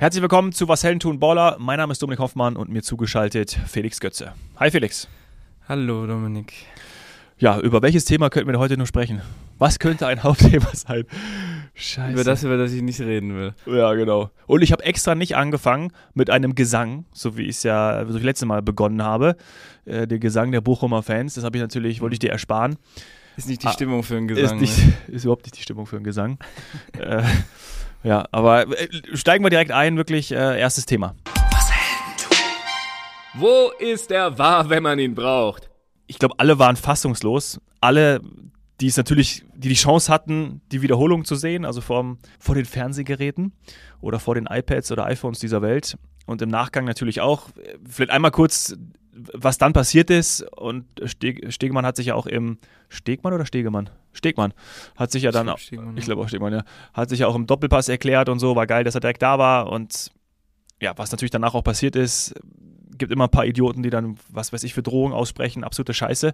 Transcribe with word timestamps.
Herzlich 0.00 0.22
willkommen 0.22 0.52
zu 0.52 0.68
Was 0.68 0.84
Helden 0.84 1.00
tun 1.00 1.18
Baller. 1.18 1.56
Mein 1.58 1.78
Name 1.78 1.90
ist 1.90 2.00
Dominik 2.00 2.20
Hoffmann 2.20 2.54
und 2.54 2.70
mir 2.70 2.84
zugeschaltet 2.84 3.58
Felix 3.66 3.98
Götze. 3.98 4.32
Hi 4.56 4.70
Felix. 4.70 5.08
Hallo 5.68 6.06
Dominik. 6.06 6.52
Ja, 7.36 7.58
über 7.58 7.82
welches 7.82 8.04
Thema 8.04 8.30
könnten 8.30 8.48
wir 8.48 8.60
heute 8.60 8.76
nur 8.76 8.86
sprechen? 8.86 9.22
Was 9.58 9.80
könnte 9.80 10.06
ein 10.06 10.22
Hauptthema 10.22 10.68
sein? 10.72 11.02
Scheiße. 11.74 12.12
Über 12.12 12.22
das, 12.22 12.44
über 12.44 12.56
das 12.56 12.70
ich 12.70 12.82
nicht 12.82 13.00
reden 13.00 13.34
will. 13.34 13.54
Ja, 13.66 13.92
genau. 13.94 14.30
Und 14.46 14.62
ich 14.62 14.70
habe 14.70 14.84
extra 14.84 15.16
nicht 15.16 15.34
angefangen 15.34 15.90
mit 16.14 16.30
einem 16.30 16.54
Gesang, 16.54 17.04
so 17.12 17.36
wie 17.36 17.42
ich 17.42 17.56
es 17.56 17.62
ja, 17.64 18.04
so 18.06 18.14
wie 18.14 18.18
ich 18.18 18.24
letztes 18.24 18.46
Mal 18.46 18.62
begonnen 18.62 19.02
habe. 19.02 19.36
Äh, 19.84 20.06
den 20.06 20.20
Gesang 20.20 20.52
der 20.52 20.60
Bochumer 20.60 21.02
Fans, 21.02 21.34
das 21.34 21.42
habe 21.42 21.56
ich 21.56 21.60
natürlich, 21.60 22.00
wollte 22.00 22.14
ich 22.14 22.20
dir 22.20 22.30
ersparen. 22.30 22.76
Ist 23.36 23.48
nicht 23.48 23.64
die 23.64 23.66
ah, 23.66 23.72
Stimmung 23.72 24.04
für 24.04 24.16
einen 24.16 24.28
Gesang. 24.28 24.60
Ist, 24.60 24.78
nicht, 24.78 24.86
ne? 24.86 24.92
ist 25.08 25.24
überhaupt 25.24 25.44
nicht 25.44 25.58
die 25.58 25.62
Stimmung 25.62 25.86
für 25.86 25.96
einen 25.96 26.04
Gesang. 26.04 26.38
äh, 27.00 27.24
ja, 28.02 28.26
aber 28.30 28.68
äh, 28.78 28.88
steigen 29.14 29.44
wir 29.44 29.50
direkt 29.50 29.72
ein, 29.72 29.96
wirklich 29.96 30.32
äh, 30.32 30.58
erstes 30.58 30.86
Thema. 30.86 31.14
Was 31.52 31.70
Wo 33.34 33.70
ist 33.78 34.10
er 34.10 34.38
wahr, 34.38 34.70
wenn 34.70 34.82
man 34.82 34.98
ihn 34.98 35.14
braucht? 35.14 35.70
Ich 36.06 36.18
glaube, 36.18 36.34
alle 36.38 36.58
waren 36.58 36.76
fassungslos. 36.76 37.60
Alle, 37.80 38.20
die 38.80 38.86
es 38.86 38.96
natürlich, 38.96 39.44
die 39.54 39.68
die 39.68 39.74
Chance 39.74 40.12
hatten, 40.12 40.60
die 40.72 40.82
Wiederholung 40.82 41.24
zu 41.24 41.34
sehen, 41.34 41.64
also 41.64 41.80
vor, 41.80 42.16
vor 42.38 42.54
den 42.54 42.64
Fernsehgeräten 42.64 43.52
oder 44.00 44.18
vor 44.18 44.34
den 44.34 44.46
iPads 44.46 44.90
oder 44.92 45.04
iPhones 45.04 45.40
dieser 45.40 45.62
Welt. 45.62 45.96
Und 46.28 46.42
im 46.42 46.50
Nachgang 46.50 46.84
natürlich 46.84 47.22
auch. 47.22 47.48
Vielleicht 47.88 48.10
einmal 48.10 48.30
kurz 48.30 48.76
was 49.34 49.58
dann 49.58 49.72
passiert 49.72 50.10
ist, 50.10 50.42
und 50.56 50.84
Steg, 51.04 51.52
Stegemann 51.52 51.84
hat 51.84 51.96
sich 51.96 52.06
ja 52.06 52.14
auch 52.14 52.26
im 52.26 52.58
Stegmann 52.88 53.32
oder 53.32 53.46
Stegemann? 53.46 53.90
Stegmann 54.12 54.54
hat 54.96 55.10
sich 55.10 55.24
ja 55.24 55.32
dann, 55.32 55.48
ich 55.48 55.70
glaube 55.70 55.94
glaub 55.96 56.18
auch 56.20 56.28
Stegmann, 56.28 56.52
ja, 56.52 56.62
hat 56.92 57.08
sich 57.10 57.20
ja 57.20 57.26
auch 57.26 57.34
im 57.34 57.48
Doppelpass 57.48 57.88
erklärt 57.88 58.28
und 58.28 58.38
so, 58.38 58.54
war 58.54 58.68
geil, 58.68 58.84
dass 58.84 58.94
er 58.94 59.00
direkt 59.00 59.22
da 59.22 59.36
war 59.38 59.72
und 59.72 60.12
ja, 60.80 60.96
was 60.96 61.10
natürlich 61.10 61.32
danach 61.32 61.54
auch 61.54 61.64
passiert 61.64 61.96
ist, 61.96 62.32
gibt 62.96 63.10
immer 63.10 63.24
ein 63.24 63.30
paar 63.30 63.46
Idioten, 63.46 63.82
die 63.82 63.90
dann, 63.90 64.18
was 64.28 64.52
weiß 64.52 64.62
ich, 64.62 64.72
für 64.72 64.82
Drohungen 64.82 65.14
aussprechen, 65.14 65.64
absolute 65.64 65.94
Scheiße. 65.94 66.32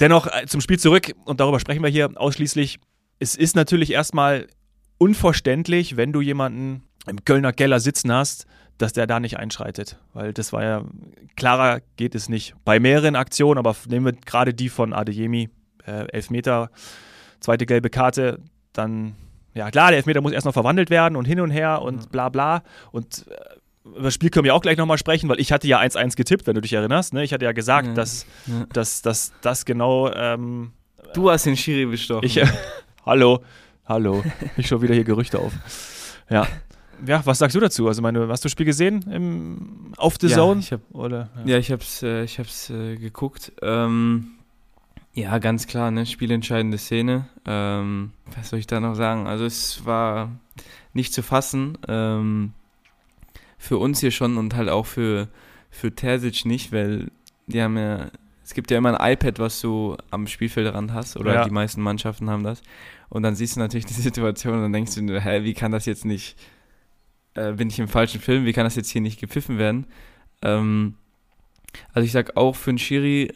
Dennoch 0.00 0.26
äh, 0.26 0.46
zum 0.46 0.60
Spiel 0.60 0.80
zurück 0.80 1.12
und 1.24 1.38
darüber 1.38 1.60
sprechen 1.60 1.82
wir 1.82 1.90
hier 1.90 2.10
ausschließlich. 2.16 2.80
Es 3.20 3.36
ist 3.36 3.54
natürlich 3.54 3.92
erstmal 3.92 4.48
unverständlich, 4.98 5.96
wenn 5.96 6.12
du 6.12 6.20
jemanden 6.20 6.82
im 7.06 7.24
Kölner 7.24 7.52
Keller 7.52 7.80
sitzen 7.80 8.12
hast, 8.12 8.46
dass 8.82 8.92
der 8.92 9.06
da 9.06 9.20
nicht 9.20 9.38
einschreitet. 9.38 9.96
Weil 10.12 10.32
das 10.32 10.52
war 10.52 10.64
ja, 10.64 10.84
klarer 11.36 11.80
geht 11.96 12.16
es 12.16 12.28
nicht. 12.28 12.54
Bei 12.64 12.80
mehreren 12.80 13.14
Aktionen, 13.14 13.58
aber 13.58 13.76
nehmen 13.88 14.06
wir 14.06 14.12
gerade 14.12 14.52
die 14.52 14.68
von 14.68 14.92
Adeyemi, 14.92 15.50
äh, 15.86 16.08
Elfmeter, 16.12 16.70
zweite 17.38 17.64
gelbe 17.64 17.90
Karte, 17.90 18.40
dann, 18.72 19.14
ja 19.54 19.70
klar, 19.70 19.90
der 19.90 19.98
Elfmeter 19.98 20.20
muss 20.20 20.32
erst 20.32 20.46
noch 20.46 20.52
verwandelt 20.52 20.90
werden 20.90 21.14
und 21.14 21.26
hin 21.26 21.40
und 21.40 21.50
her 21.50 21.80
und 21.80 22.10
bla 22.10 22.28
bla. 22.28 22.64
Und 22.90 23.26
äh, 23.28 23.88
über 23.88 24.02
das 24.02 24.14
Spiel 24.14 24.30
können 24.30 24.44
wir 24.44 24.54
auch 24.54 24.62
gleich 24.62 24.78
nochmal 24.78 24.98
sprechen, 24.98 25.28
weil 25.28 25.38
ich 25.38 25.52
hatte 25.52 25.68
ja 25.68 25.78
1-1 25.80 26.16
getippt, 26.16 26.48
wenn 26.48 26.54
du 26.54 26.60
dich 26.60 26.72
erinnerst. 26.72 27.14
Ne? 27.14 27.22
Ich 27.22 27.32
hatte 27.32 27.44
ja 27.44 27.52
gesagt, 27.52 27.88
ja. 27.88 27.94
Dass, 27.94 28.26
ja. 28.46 28.66
Dass, 28.72 29.02
dass 29.02 29.32
das 29.42 29.64
genau. 29.64 30.12
Ähm, 30.12 30.72
du 31.14 31.30
hast 31.30 31.46
den 31.46 31.56
Schiri 31.56 31.86
bestochen. 31.86 32.24
Ich, 32.24 32.36
äh, 32.36 32.46
hallo, 33.06 33.44
hallo. 33.86 34.24
Ich 34.56 34.66
schon 34.66 34.82
wieder 34.82 34.94
hier 34.94 35.04
Gerüchte 35.04 35.38
auf. 35.38 35.52
Ja, 36.28 36.48
ja, 37.06 37.24
was 37.24 37.38
sagst 37.38 37.56
du 37.56 37.60
dazu? 37.60 37.88
Also, 37.88 38.02
meine, 38.02 38.26
hast 38.28 38.44
du 38.44 38.46
das 38.46 38.52
Spiel 38.52 38.66
gesehen 38.66 39.04
im, 39.10 39.92
auf 39.96 40.16
The 40.20 40.28
ja, 40.28 40.36
Zone? 40.36 40.60
Ich 40.60 40.72
hab, 40.72 40.80
Oder, 40.92 41.30
ja. 41.44 41.52
ja, 41.52 41.58
ich 41.58 41.70
habe 41.70 41.82
es 41.82 42.02
äh, 42.02 42.24
ich 42.24 42.38
hab's, 42.38 42.70
äh, 42.70 42.96
geguckt. 42.96 43.52
Ähm, 43.62 44.32
ja, 45.14 45.38
ganz 45.38 45.66
klar, 45.66 45.90
ne? 45.90 46.06
spielentscheidende 46.06 46.78
Szene. 46.78 47.28
Ähm, 47.46 48.12
was 48.36 48.50
soll 48.50 48.58
ich 48.58 48.66
da 48.66 48.80
noch 48.80 48.94
sagen? 48.94 49.26
Also, 49.26 49.44
es 49.44 49.84
war 49.84 50.30
nicht 50.92 51.12
zu 51.12 51.22
fassen. 51.22 51.78
Ähm, 51.88 52.52
für 53.58 53.78
uns 53.78 54.00
hier 54.00 54.10
schon 54.10 54.38
und 54.38 54.56
halt 54.56 54.68
auch 54.68 54.86
für, 54.86 55.28
für 55.70 55.94
Terzic 55.94 56.44
nicht, 56.44 56.72
weil 56.72 57.10
die 57.46 57.62
haben 57.62 57.76
ja, 57.76 58.08
es 58.44 58.54
gibt 58.54 58.70
ja 58.70 58.78
immer 58.78 58.98
ein 58.98 59.12
iPad, 59.12 59.38
was 59.38 59.60
du 59.60 59.96
am 60.10 60.26
Spielfeldrand 60.26 60.92
hast, 60.92 61.16
oder 61.16 61.34
ja. 61.34 61.44
die 61.44 61.50
meisten 61.50 61.80
Mannschaften 61.80 62.28
haben 62.28 62.42
das. 62.42 62.60
Und 63.08 63.22
dann 63.22 63.36
siehst 63.36 63.56
du 63.56 63.60
natürlich 63.60 63.86
die 63.86 63.92
Situation 64.00 64.54
und 64.54 64.62
dann 64.62 64.72
denkst 64.72 64.94
du, 64.96 65.20
hä, 65.20 65.44
wie 65.44 65.54
kann 65.54 65.70
das 65.70 65.86
jetzt 65.86 66.04
nicht 66.04 66.36
äh, 67.34 67.52
bin 67.52 67.68
ich 67.68 67.78
im 67.78 67.88
falschen 67.88 68.20
Film, 68.20 68.44
wie 68.44 68.52
kann 68.52 68.64
das 68.64 68.76
jetzt 68.76 68.90
hier 68.90 69.00
nicht 69.00 69.20
gepfiffen 69.20 69.58
werden? 69.58 69.86
Ähm, 70.42 70.94
also 71.92 72.04
ich 72.04 72.12
sag 72.12 72.36
auch, 72.36 72.56
für 72.56 72.70
einen 72.70 72.78
Schiri 72.78 73.32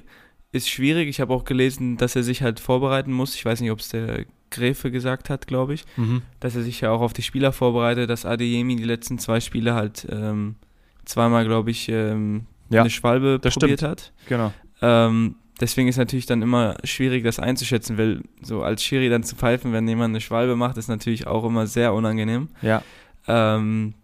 ist 0.53 0.69
schwierig. 0.69 1.09
Ich 1.09 1.21
habe 1.21 1.33
auch 1.33 1.45
gelesen, 1.45 1.97
dass 1.97 2.17
er 2.17 2.23
sich 2.23 2.43
halt 2.43 2.61
vorbereiten 2.61 3.13
muss. 3.13 3.35
Ich 3.35 3.45
weiß 3.45 3.61
nicht, 3.61 3.71
ob 3.71 3.81
es 3.81 3.89
der 3.89 4.27
Gräfe 4.51 4.91
gesagt 4.91 5.31
hat, 5.31 5.47
glaube 5.47 5.75
ich, 5.75 5.85
mhm. 5.97 6.23
dass 6.41 6.57
er 6.57 6.63
sich 6.63 6.81
ja 6.81 6.91
auch 6.91 7.01
auf 7.01 7.13
die 7.13 7.23
Spieler 7.23 7.53
vorbereitet, 7.53 8.09
dass 8.11 8.25
Adeyemi 8.25 8.77
die 8.77 8.85
letzten 8.85 9.19
zwei 9.19 9.41
Spiele 9.41 9.75
halt 9.75 10.07
ähm, 10.11 10.57
zweimal, 11.05 11.45
glaube 11.45 11.71
ich, 11.71 11.89
ähm, 11.89 12.47
ja, 12.71 12.81
eine 12.81 12.91
Schwalbe 12.91 13.39
probiert 13.39 13.81
stimmt. 13.81 13.83
hat. 13.83 14.13
Genau. 14.29 14.53
Ähm, 14.83 15.37
deswegen 15.61 15.89
ist 15.89 15.97
natürlich 15.97 16.27
dann 16.27 16.43
immer 16.43 16.77
schwierig, 16.85 17.25
das 17.25 17.39
einzuschätzen, 17.39 17.99
weil 17.99 18.23
so 18.43 18.63
als 18.63 18.83
Schiri 18.83 19.09
dann 19.09 19.23
zu 19.23 19.37
pfeifen, 19.37 19.73
wenn 19.73 19.87
jemand 19.89 20.13
eine 20.13 20.21
Schwalbe 20.21 20.57
macht, 20.57 20.77
ist 20.77 20.89
natürlich 20.89 21.27
auch 21.27 21.45
immer 21.45 21.67
sehr 21.67 21.93
unangenehm. 21.95 22.49
Ja. 22.63 22.83
Ähm, 23.29 23.95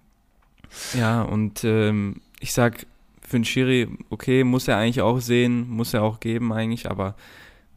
ja, 0.94 1.22
und 1.22 1.64
ähm, 1.64 2.16
ich 2.40 2.52
sag, 2.52 2.86
für 3.20 3.36
einen 3.36 3.44
Schiri, 3.44 3.88
okay, 4.10 4.44
muss 4.44 4.68
er 4.68 4.76
eigentlich 4.76 5.00
auch 5.00 5.20
sehen, 5.20 5.68
muss 5.70 5.94
er 5.94 6.02
auch 6.02 6.20
geben 6.20 6.52
eigentlich, 6.52 6.90
aber 6.90 7.14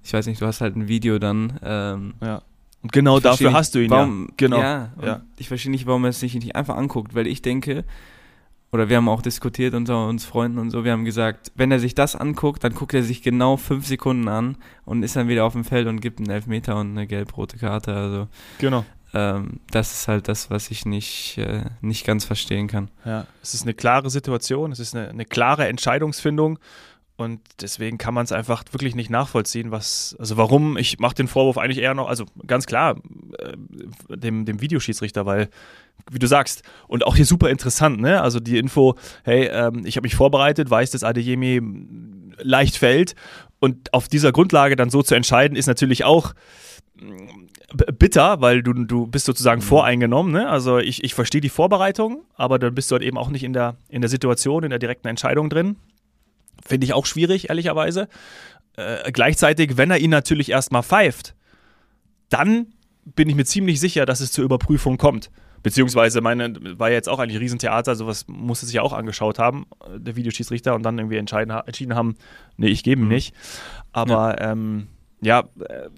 ich 0.03 0.13
weiß 0.13 0.27
nicht, 0.27 0.41
du 0.41 0.45
hast 0.45 0.61
halt 0.61 0.75
ein 0.75 0.87
Video 0.87 1.19
dann. 1.19 1.59
Ähm, 1.63 2.13
ja. 2.21 2.41
Und 2.83 2.91
genau 2.91 3.19
dafür 3.19 3.49
nicht, 3.49 3.57
hast 3.57 3.75
du 3.75 3.79
ihn 3.79 3.89
warum, 3.89 4.27
ja. 4.27 4.33
Genau. 4.37 4.59
Ja, 4.59 4.89
ja. 5.01 5.21
Ich 5.37 5.47
verstehe 5.47 5.71
nicht, 5.71 5.87
warum 5.87 6.03
er 6.03 6.09
es 6.09 6.19
sich 6.19 6.35
nicht 6.35 6.55
einfach 6.55 6.75
anguckt, 6.75 7.15
weil 7.15 7.25
ich 7.25 7.41
denke, 7.41 7.83
oder 8.71 8.89
wir 8.89 8.97
haben 8.97 9.09
auch 9.09 9.21
diskutiert 9.21 9.73
unter 9.73 10.07
uns 10.07 10.25
Freunden 10.25 10.59
und 10.59 10.69
so, 10.69 10.83
wir 10.83 10.91
haben 10.91 11.05
gesagt, 11.05 11.51
wenn 11.55 11.71
er 11.71 11.79
sich 11.79 11.95
das 11.95 12.15
anguckt, 12.15 12.63
dann 12.63 12.75
guckt 12.75 12.93
er 12.93 13.03
sich 13.03 13.21
genau 13.21 13.57
fünf 13.57 13.87
Sekunden 13.87 14.27
an 14.27 14.57
und 14.83 15.03
ist 15.03 15.15
dann 15.15 15.29
wieder 15.29 15.45
auf 15.45 15.53
dem 15.53 15.63
Feld 15.63 15.87
und 15.87 16.01
gibt 16.01 16.19
einen 16.19 16.29
Elfmeter 16.29 16.77
und 16.77 16.91
eine 16.91 17.07
gelb-rote 17.07 17.57
Karte. 17.57 17.93
Also 17.93 18.27
genau 18.59 18.85
ähm, 19.15 19.61
das 19.71 19.93
ist 19.93 20.07
halt 20.09 20.27
das, 20.27 20.49
was 20.49 20.69
ich 20.69 20.85
nicht, 20.85 21.37
äh, 21.37 21.63
nicht 21.79 22.05
ganz 22.05 22.25
verstehen 22.25 22.67
kann. 22.67 22.91
Ja, 23.05 23.25
es 23.41 23.53
ist 23.53 23.63
eine 23.63 23.73
klare 23.73 24.09
Situation, 24.09 24.73
es 24.73 24.79
ist 24.79 24.93
eine, 24.93 25.07
eine 25.07 25.23
klare 25.23 25.67
Entscheidungsfindung 25.69 26.59
und 27.15 27.39
deswegen 27.61 27.97
kann 27.97 28.13
man 28.13 28.25
es 28.25 28.33
einfach 28.33 28.65
wirklich 28.71 28.93
nicht 28.93 29.09
nachvollziehen, 29.09 29.71
was, 29.71 30.17
also 30.19 30.35
warum, 30.35 30.75
ich 30.75 30.99
mache 30.99 31.15
den 31.15 31.29
Vorwurf 31.29 31.57
eigentlich 31.57 31.77
eher 31.77 31.93
noch, 31.93 32.09
also 32.09 32.25
ganz 32.45 32.65
klar, 32.65 32.97
äh, 33.39 34.17
dem, 34.17 34.43
dem 34.43 34.59
Videoschiedsrichter, 34.59 35.25
weil, 35.25 35.47
wie 36.11 36.19
du 36.19 36.27
sagst, 36.27 36.63
und 36.89 37.07
auch 37.07 37.15
hier 37.15 37.25
super 37.25 37.49
interessant, 37.49 38.01
ne? 38.01 38.21
Also 38.21 38.41
die 38.41 38.57
Info, 38.57 38.95
hey, 39.23 39.45
ähm, 39.45 39.85
ich 39.85 39.95
habe 39.95 40.05
mich 40.05 40.15
vorbereitet, 40.15 40.69
weiß, 40.69 40.91
dass 40.91 41.05
Adeyemi 41.05 41.61
leicht 42.39 42.75
fällt 42.75 43.15
und 43.61 43.93
auf 43.93 44.09
dieser 44.09 44.33
Grundlage 44.33 44.75
dann 44.75 44.89
so 44.89 45.01
zu 45.01 45.15
entscheiden, 45.15 45.55
ist 45.55 45.67
natürlich 45.67 46.03
auch 46.03 46.33
bitter, 47.75 48.41
weil 48.41 48.63
du, 48.63 48.73
du 48.73 49.07
bist 49.07 49.25
sozusagen 49.25 49.61
mhm. 49.61 49.65
voreingenommen. 49.65 50.31
Ne? 50.31 50.49
Also 50.49 50.77
ich, 50.77 51.03
ich 51.03 51.13
verstehe 51.13 51.41
die 51.41 51.49
Vorbereitung, 51.49 52.23
aber 52.35 52.59
dann 52.59 52.75
bist 52.75 52.91
du 52.91 52.95
halt 52.95 53.03
eben 53.03 53.17
auch 53.17 53.29
nicht 53.29 53.43
in 53.43 53.53
der, 53.53 53.75
in 53.89 54.01
der 54.01 54.09
Situation, 54.09 54.63
in 54.63 54.69
der 54.69 54.79
direkten 54.79 55.07
Entscheidung 55.07 55.49
drin. 55.49 55.77
Finde 56.65 56.85
ich 56.85 56.93
auch 56.93 57.05
schwierig, 57.05 57.49
ehrlicherweise. 57.49 58.07
Äh, 58.77 59.11
gleichzeitig, 59.11 59.77
wenn 59.77 59.91
er 59.91 59.99
ihn 59.99 60.09
natürlich 60.09 60.49
erstmal 60.49 60.83
pfeift, 60.83 61.35
dann 62.29 62.67
bin 63.03 63.29
ich 63.29 63.35
mir 63.35 63.45
ziemlich 63.45 63.79
sicher, 63.79 64.05
dass 64.05 64.19
es 64.19 64.31
zur 64.31 64.43
Überprüfung 64.43 64.97
kommt. 64.97 65.29
Beziehungsweise, 65.65 66.21
meine, 66.21 66.53
war 66.77 66.89
ja 66.89 66.95
jetzt 66.95 67.09
auch 67.09 67.17
eigentlich 67.17 67.37
ein 67.37 67.41
Riesentheater, 67.41 67.95
sowas 67.95 68.25
musste 68.27 68.67
sich 68.67 68.75
ja 68.75 68.81
auch 68.83 68.93
angeschaut 68.93 69.39
haben, 69.39 69.65
der 69.97 70.15
Videoschiedsrichter, 70.15 70.75
und 70.75 70.83
dann 70.83 70.99
irgendwie 70.99 71.17
entschieden 71.17 71.95
haben, 71.95 72.15
nee, 72.57 72.67
ich 72.67 72.83
gebe 72.83 73.01
ihm 73.01 73.05
mhm. 73.05 73.13
nicht. 73.13 73.35
Aber 73.91 74.39
ja. 74.39 74.51
ähm, 74.51 74.87
ja, 75.21 75.43
äh, 75.59 75.89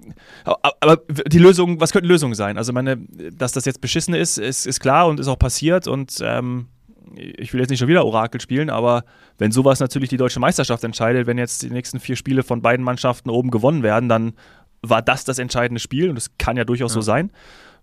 aber 0.43 0.97
die 1.27 1.39
Lösung, 1.39 1.79
was 1.79 1.91
könnte 1.91 2.07
Lösung 2.07 2.35
sein? 2.35 2.57
Also 2.57 2.71
meine, 2.71 2.97
dass 2.97 3.51
das 3.51 3.65
jetzt 3.65 3.81
beschissen 3.81 4.13
ist, 4.13 4.37
ist, 4.37 4.65
ist 4.65 4.79
klar 4.79 5.07
und 5.07 5.19
ist 5.19 5.27
auch 5.27 5.39
passiert 5.39 5.87
und 5.87 6.19
ähm, 6.21 6.67
ich 7.15 7.53
will 7.53 7.59
jetzt 7.59 7.69
nicht 7.69 7.79
schon 7.79 7.87
wieder 7.87 8.05
Orakel 8.05 8.41
spielen, 8.41 8.69
aber 8.69 9.03
wenn 9.37 9.51
sowas 9.51 9.79
natürlich 9.79 10.09
die 10.09 10.17
deutsche 10.17 10.39
Meisterschaft 10.39 10.83
entscheidet, 10.83 11.27
wenn 11.27 11.37
jetzt 11.37 11.63
die 11.63 11.69
nächsten 11.69 11.99
vier 11.99 12.15
Spiele 12.15 12.43
von 12.43 12.61
beiden 12.61 12.83
Mannschaften 12.83 13.29
oben 13.29 13.49
gewonnen 13.49 13.83
werden, 13.83 14.09
dann 14.09 14.33
war 14.81 15.01
das 15.01 15.23
das 15.23 15.39
entscheidende 15.39 15.79
Spiel 15.79 16.09
und 16.09 16.15
das 16.15 16.37
kann 16.37 16.57
ja 16.57 16.63
durchaus 16.63 16.91
ja. 16.91 16.95
so 16.95 17.01
sein. 17.01 17.31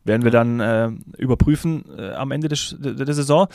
Werden 0.04 0.22
wir 0.22 0.30
dann 0.30 0.60
äh, 0.60 0.90
überprüfen 1.16 1.84
äh, 1.96 2.12
am 2.12 2.30
Ende 2.30 2.48
des, 2.48 2.76
der, 2.78 2.92
der 2.92 3.14
Saison. 3.14 3.48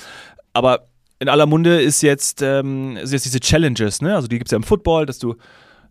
Aber 0.52 0.88
in 1.20 1.30
aller 1.30 1.46
Munde 1.46 1.80
ist 1.80 2.02
jetzt, 2.02 2.42
ähm, 2.42 2.98
ist 2.98 3.14
jetzt 3.14 3.26
diese 3.26 3.40
Challenges, 3.40 4.02
ne? 4.02 4.16
Also 4.16 4.28
die 4.28 4.38
gibt 4.38 4.48
es 4.48 4.52
ja 4.52 4.56
im 4.56 4.64
Football, 4.64 5.06
dass 5.06 5.20
du 5.20 5.36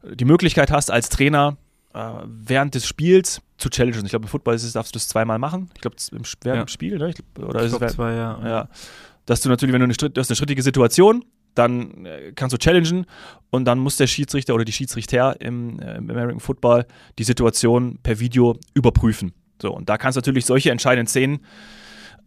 die 0.02 0.25
Möglichkeit 0.25 0.70
hast, 0.70 0.91
als 0.91 1.08
Trainer 1.08 1.56
während 1.93 2.75
des 2.75 2.87
Spiels 2.87 3.40
zu 3.56 3.70
challengen. 3.70 4.05
Ich 4.05 4.11
glaube, 4.11 4.25
im 4.25 4.29
Football 4.29 4.55
ist 4.55 4.76
darfst 4.76 4.94
du 4.94 4.99
das 4.99 5.08
zweimal 5.08 5.38
machen. 5.38 5.70
Ich 5.75 5.81
glaube, 5.81 5.96
während 6.43 6.44
ja. 6.44 6.64
dem 6.64 6.69
Spiel, 6.69 6.99
ne? 6.99 7.11
Ich 7.11 7.17
glaub, 7.17 7.49
oder 7.49 7.64
ich 7.64 7.70
glaube, 7.70 7.87
zwei, 7.88 8.14
ja. 8.14 8.40
ja. 8.44 8.69
Dass 9.26 9.40
du 9.40 9.49
natürlich, 9.49 9.73
wenn 9.73 9.81
du 9.81 9.85
eine, 9.85 9.94
du 9.94 10.20
hast 10.20 10.31
eine 10.31 10.37
strittige 10.37 10.62
Situation, 10.62 11.25
dann 11.55 12.06
äh, 12.06 12.32
kannst 12.35 12.55
du 12.55 12.58
challengen 12.58 13.06
und 13.50 13.64
dann 13.64 13.79
muss 13.79 13.96
der 13.96 14.06
Schiedsrichter 14.06 14.55
oder 14.55 14.64
die 14.64 14.73
Schiedsrichter 14.73 15.40
im, 15.40 15.81
äh, 15.81 15.96
im 15.96 16.08
American 16.11 16.40
Football 16.40 16.87
die 17.19 17.25
Situation 17.25 17.99
per 18.02 18.20
Video 18.20 18.56
überprüfen. 18.75 19.32
So, 19.61 19.75
und 19.75 19.88
da 19.88 19.99
kannst 19.99 20.17
du 20.17 20.20
natürlich 20.20 20.46
solche 20.46 20.70
entscheidenden 20.70 21.08
Szenen 21.08 21.41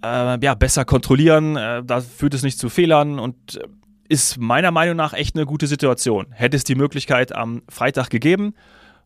äh, 0.03 0.43
ja, 0.43 0.53
besser 0.55 0.83
kontrollieren, 0.83 1.55
äh, 1.55 1.83
da 1.83 2.01
führt 2.01 2.33
es 2.33 2.43
nicht 2.43 2.59
zu 2.59 2.69
Fehlern 2.69 3.19
und 3.19 3.55
äh, 3.55 3.67
ist 4.09 4.37
meiner 4.37 4.71
Meinung 4.71 4.97
nach 4.97 5.13
echt 5.13 5.35
eine 5.35 5.45
gute 5.45 5.67
Situation. 5.67 6.27
Hätte 6.31 6.57
es 6.57 6.65
die 6.65 6.75
Möglichkeit 6.75 7.33
am 7.33 7.61
Freitag 7.69 8.09
gegeben 8.09 8.53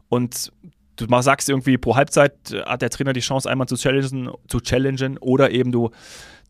und 0.10 0.52
du 0.96 1.06
mal 1.08 1.24
sagst 1.24 1.50
irgendwie 1.50 1.78
pro 1.78 1.96
Halbzeit 1.96 2.52
äh, 2.52 2.62
hat 2.64 2.82
der 2.82 2.90
Trainer 2.90 3.14
die 3.14 3.22
Chance 3.22 3.50
einmal 3.50 3.68
zu 3.68 3.76
challengen, 3.76 4.30
zu 4.48 4.60
challengen 4.60 5.18
oder 5.18 5.52
eben 5.52 5.72
du, 5.72 5.92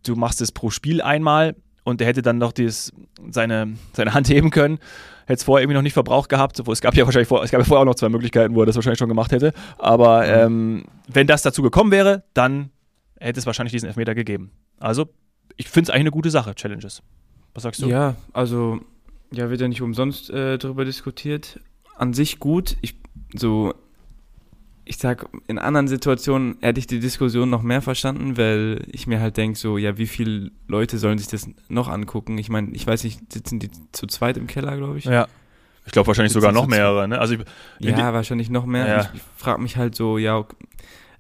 du 0.04 0.16
machst 0.16 0.42
es 0.42 0.52
pro 0.52 0.69
Spiel 0.69 1.02
einmal 1.02 1.56
und 1.84 2.02
er 2.02 2.07
hätte 2.07 2.22
dann 2.22 2.38
noch 2.38 2.52
dieses, 2.52 2.92
seine, 3.30 3.75
seine 3.94 4.13
Hand 4.13 4.28
heben 4.30 4.50
können. 4.50 4.80
Hätte 5.28 5.40
es 5.40 5.44
vorher 5.44 5.63
irgendwie 5.63 5.75
noch 5.75 5.81
nicht 5.81 5.94
verbraucht 5.94 6.30
gehabt. 6.30 6.60
Es 6.60 6.81
gab 6.81 6.96
ja 6.96 7.06
wahrscheinlich 7.06 7.28
vor, 7.28 7.44
es 7.44 7.52
gab 7.52 7.60
ja 7.60 7.66
vorher 7.66 7.81
auch 7.81 7.86
noch 7.86 7.96
zwei 7.96 8.10
Möglichkeiten, 8.10 8.54
wo 8.56 8.62
er 8.62 8.66
das 8.66 8.75
wahrscheinlich 8.75 9.00
schon 9.00 9.10
gemacht 9.10 9.31
hätte. 9.31 9.54
Aber 9.78 10.22
mhm. 10.22 10.34
ähm, 10.34 10.84
wenn 11.08 11.28
das 11.28 11.42
dazu 11.42 11.62
gekommen 11.62 11.92
wäre, 11.92 12.24
dann 12.34 12.69
hätte 13.19 13.40
es 13.40 13.46
wahrscheinlich 13.46 13.72
diesen 13.72 13.88
Elfmeter 13.88 14.13
gegeben. 14.13 14.51
Also, 14.80 15.08
ich 15.58 15.69
finde 15.69 15.90
es 15.90 15.90
eigentlich 15.90 16.01
eine 16.01 16.12
gute 16.12 16.30
Sache, 16.30 16.54
Challenges. 16.54 17.01
Was 17.54 17.63
sagst 17.63 17.81
du? 17.81 17.88
Ja, 17.88 18.16
also, 18.34 18.80
ja, 19.31 19.50
wird 19.50 19.62
ja 19.62 19.68
nicht 19.68 19.81
umsonst 19.81 20.30
äh, 20.30 20.58
darüber 20.58 20.86
diskutiert. 20.86 21.60
An 21.98 22.13
sich 22.13 22.40
gut. 22.40 22.78
Ich, 22.81 22.96
so, 23.33 23.73
ich 24.85 24.97
sag, 24.97 25.27
in 25.47 25.57
anderen 25.57 25.88
Situationen 25.88 26.57
hätte 26.62 26.79
ich 26.79 26.88
die 26.88 27.00
Diskussion 27.00 27.50
noch 27.50 27.63
mehr 27.63 27.81
verstanden, 27.81 28.38
weil 28.38 28.83
ich 28.91 29.07
mir 29.07 29.19
halt 29.19 29.38
denke, 29.38 29.57
so, 29.57 29.77
ja, 29.77 29.97
wie 29.97 30.07
viele 30.07 30.51
Leute 30.67 31.00
sollen 31.00 31.17
sich 31.17 31.27
das 31.27 31.50
noch 31.69 31.89
angucken? 31.89 32.38
Ich 32.38 32.50
meine, 32.50 32.71
ich 32.71 32.85
weiß 32.85 33.03
nicht, 33.03 33.33
sitzen 33.33 33.59
die 33.59 33.69
zu 33.91 34.06
zweit 34.07 34.38
im 34.38 34.47
Keller, 34.47 34.77
glaube 34.77 35.00
ich? 35.00 35.06
Ja. 35.06 35.27
Ich 35.85 35.91
glaube 35.91 36.07
wahrscheinlich 36.07 36.33
sogar 36.33 36.51
noch 36.51 36.67
mehrere, 36.67 37.07
ne? 37.07 37.19
Also, 37.19 37.35
ja, 37.79 38.13
wahrscheinlich 38.13 38.50
noch 38.50 38.65
mehr. 38.65 38.88
Ja. 38.88 39.01
Ich, 39.01 39.07
ich 39.15 39.21
frage 39.38 39.62
mich 39.62 39.77
halt 39.77 39.95
so, 39.95 40.17
ja, 40.17 40.45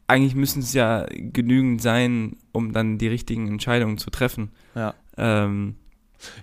eigentlich 0.07 0.35
müssen 0.35 0.59
es 0.59 0.73
ja 0.73 1.05
genügend 1.09 1.81
sein, 1.81 2.37
um 2.51 2.71
dann 2.71 2.97
die 2.97 3.07
richtigen 3.07 3.47
Entscheidungen 3.47 3.97
zu 3.97 4.09
treffen. 4.09 4.51
Ja. 4.75 4.93
Ähm, 5.17 5.75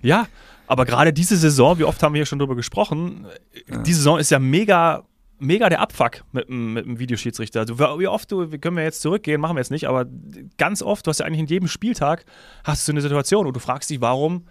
ja, 0.01 0.27
aber 0.67 0.85
gerade 0.85 1.13
diese 1.13 1.37
Saison, 1.37 1.79
wie 1.79 1.83
oft 1.83 2.01
haben 2.03 2.13
wir 2.13 2.19
hier 2.19 2.25
schon 2.25 2.39
drüber 2.39 2.55
gesprochen, 2.55 3.25
ja. 3.67 3.77
die 3.79 3.93
Saison 3.93 4.19
ist 4.19 4.31
ja 4.31 4.39
mega 4.39 5.03
mega 5.43 5.69
der 5.69 5.81
Abfuck 5.81 6.23
mit, 6.31 6.49
mit 6.49 6.85
dem 6.85 6.99
Videoschiedsrichter. 6.99 7.61
Also, 7.61 7.79
wie 7.79 8.07
oft 8.07 8.31
du, 8.31 8.47
können 8.59 8.77
wir 8.77 8.83
jetzt 8.83 9.01
zurückgehen, 9.01 9.39
machen 9.41 9.55
wir 9.55 9.61
jetzt 9.61 9.71
nicht, 9.71 9.87
aber 9.87 10.05
ganz 10.57 10.81
oft, 10.81 11.05
du 11.05 11.09
hast 11.09 11.19
ja 11.19 11.25
eigentlich 11.25 11.41
in 11.41 11.47
jedem 11.47 11.67
Spieltag, 11.67 12.25
hast 12.63 12.87
du 12.87 12.91
eine 12.91 13.01
Situation 13.01 13.45
und 13.45 13.55
du 13.55 13.59
fragst 13.59 13.89
dich, 13.89 14.01
warum, 14.01 14.47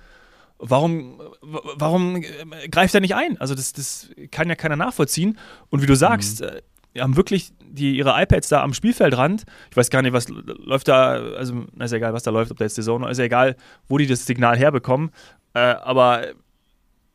warum, 0.58 1.20
warum 1.40 2.22
greift 2.70 2.94
er 2.94 3.00
nicht 3.00 3.14
ein? 3.14 3.38
Also 3.40 3.54
das, 3.54 3.72
das 3.72 4.10
kann 4.30 4.48
ja 4.48 4.54
keiner 4.54 4.76
nachvollziehen. 4.76 5.38
Und 5.70 5.82
wie 5.82 5.86
du 5.86 5.96
sagst, 5.96 6.40
mhm. 6.40 6.48
äh, 6.94 7.00
haben 7.00 7.16
wirklich 7.16 7.52
die, 7.60 7.96
ihre 7.96 8.20
iPads 8.22 8.48
da 8.48 8.62
am 8.62 8.74
Spielfeldrand. 8.74 9.44
Ich 9.70 9.76
weiß 9.76 9.90
gar 9.90 10.02
nicht, 10.02 10.12
was 10.12 10.28
läuft 10.28 10.88
da, 10.88 11.14
also 11.14 11.64
ist 11.78 11.90
ja 11.90 11.96
egal, 11.96 12.12
was 12.12 12.22
da 12.22 12.30
läuft, 12.30 12.50
ob 12.50 12.58
da 12.58 12.64
jetzt 12.64 12.76
die 12.76 12.82
Zone, 12.82 13.10
ist 13.10 13.18
ja 13.18 13.24
egal, 13.24 13.56
wo 13.88 13.98
die 13.98 14.06
das 14.06 14.26
Signal 14.26 14.56
herbekommen. 14.56 15.10
Äh, 15.54 15.60
aber 15.60 16.28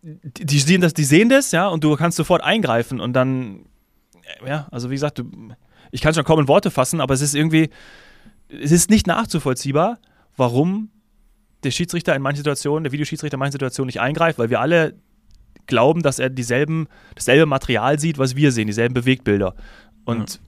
die 0.07 0.59
sehen 0.59 0.81
das, 0.81 0.93
die 0.93 1.03
sehen 1.03 1.29
das, 1.29 1.51
ja, 1.51 1.67
und 1.67 1.83
du 1.83 1.95
kannst 1.95 2.17
sofort 2.17 2.41
eingreifen 2.43 2.99
und 2.99 3.13
dann, 3.13 3.65
ja, 4.45 4.67
also 4.71 4.89
wie 4.89 4.95
gesagt, 4.95 5.19
du, 5.19 5.29
ich 5.91 6.01
kann 6.01 6.13
schon 6.13 6.23
kaum 6.23 6.39
in 6.39 6.47
Worte 6.47 6.71
fassen, 6.71 7.01
aber 7.01 7.13
es 7.13 7.21
ist 7.21 7.35
irgendwie, 7.35 7.69
es 8.47 8.71
ist 8.71 8.89
nicht 8.89 9.05
nachzuvollziehbar, 9.05 9.99
warum 10.37 10.89
der 11.63 11.71
Schiedsrichter 11.71 12.15
in 12.15 12.21
manchen 12.21 12.37
Situationen, 12.37 12.83
der 12.83 12.93
Videoschiedsrichter 12.93 13.35
in 13.35 13.39
manchen 13.39 13.53
Situationen 13.53 13.87
nicht 13.87 13.99
eingreift, 13.99 14.39
weil 14.39 14.49
wir 14.49 14.61
alle 14.61 14.95
glauben, 15.65 16.01
dass 16.01 16.19
er 16.19 16.29
dieselben, 16.29 16.87
dasselbe 17.15 17.45
Material 17.45 17.99
sieht, 17.99 18.17
was 18.17 18.37
wir 18.37 18.53
sehen, 18.53 18.67
dieselben 18.67 18.93
Bewegtbilder. 18.93 19.55
Und 20.05 20.35
ja. 20.35 20.39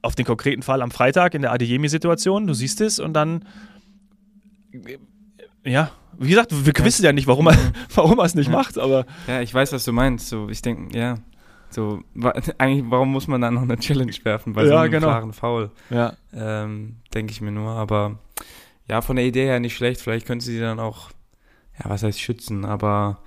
auf 0.00 0.14
den 0.14 0.24
konkreten 0.24 0.62
Fall 0.62 0.80
am 0.80 0.90
Freitag 0.90 1.34
in 1.34 1.42
der 1.42 1.52
Adeyemi-Situation, 1.52 2.46
du 2.46 2.54
siehst 2.54 2.80
es 2.80 2.98
und 2.98 3.12
dann 3.12 3.44
ja, 5.64 5.90
wie 6.18 6.30
gesagt, 6.30 6.50
wir 6.52 6.84
wissen 6.84 7.04
ja 7.04 7.12
nicht, 7.12 7.26
warum 7.26 7.48
er, 7.48 7.56
warum 7.94 8.18
er 8.18 8.24
es 8.24 8.34
nicht 8.34 8.50
ja. 8.50 8.56
macht, 8.56 8.78
aber. 8.78 9.06
Ja, 9.26 9.40
ich 9.40 9.52
weiß, 9.52 9.72
was 9.72 9.84
du 9.84 9.92
meinst. 9.92 10.28
So, 10.28 10.48
ich 10.48 10.62
denke, 10.62 10.96
ja. 10.96 11.18
So, 11.70 12.02
wa 12.14 12.30
eigentlich, 12.58 12.84
warum 12.88 13.12
muss 13.12 13.26
man 13.26 13.40
dann 13.40 13.54
noch 13.54 13.62
eine 13.62 13.78
Challenge 13.78 14.12
werfen 14.22 14.52
bei 14.52 14.62
ja, 14.62 14.68
so 14.68 14.76
einem 14.76 14.92
genau. 14.92 15.06
klaren 15.08 15.32
Foul? 15.32 15.70
Ja. 15.90 16.14
Ähm, 16.32 16.96
denke 17.12 17.32
ich 17.32 17.40
mir 17.40 17.52
nur. 17.52 17.72
Aber 17.72 18.18
ja, 18.88 19.00
von 19.00 19.16
der 19.16 19.24
Idee 19.24 19.46
her 19.46 19.60
nicht 19.60 19.76
schlecht. 19.76 20.00
Vielleicht 20.00 20.26
könnte 20.26 20.44
sie 20.44 20.60
dann 20.60 20.78
auch, 20.78 21.10
ja, 21.78 21.90
was 21.90 22.02
heißt 22.02 22.20
schützen, 22.20 22.64
aber 22.64 23.18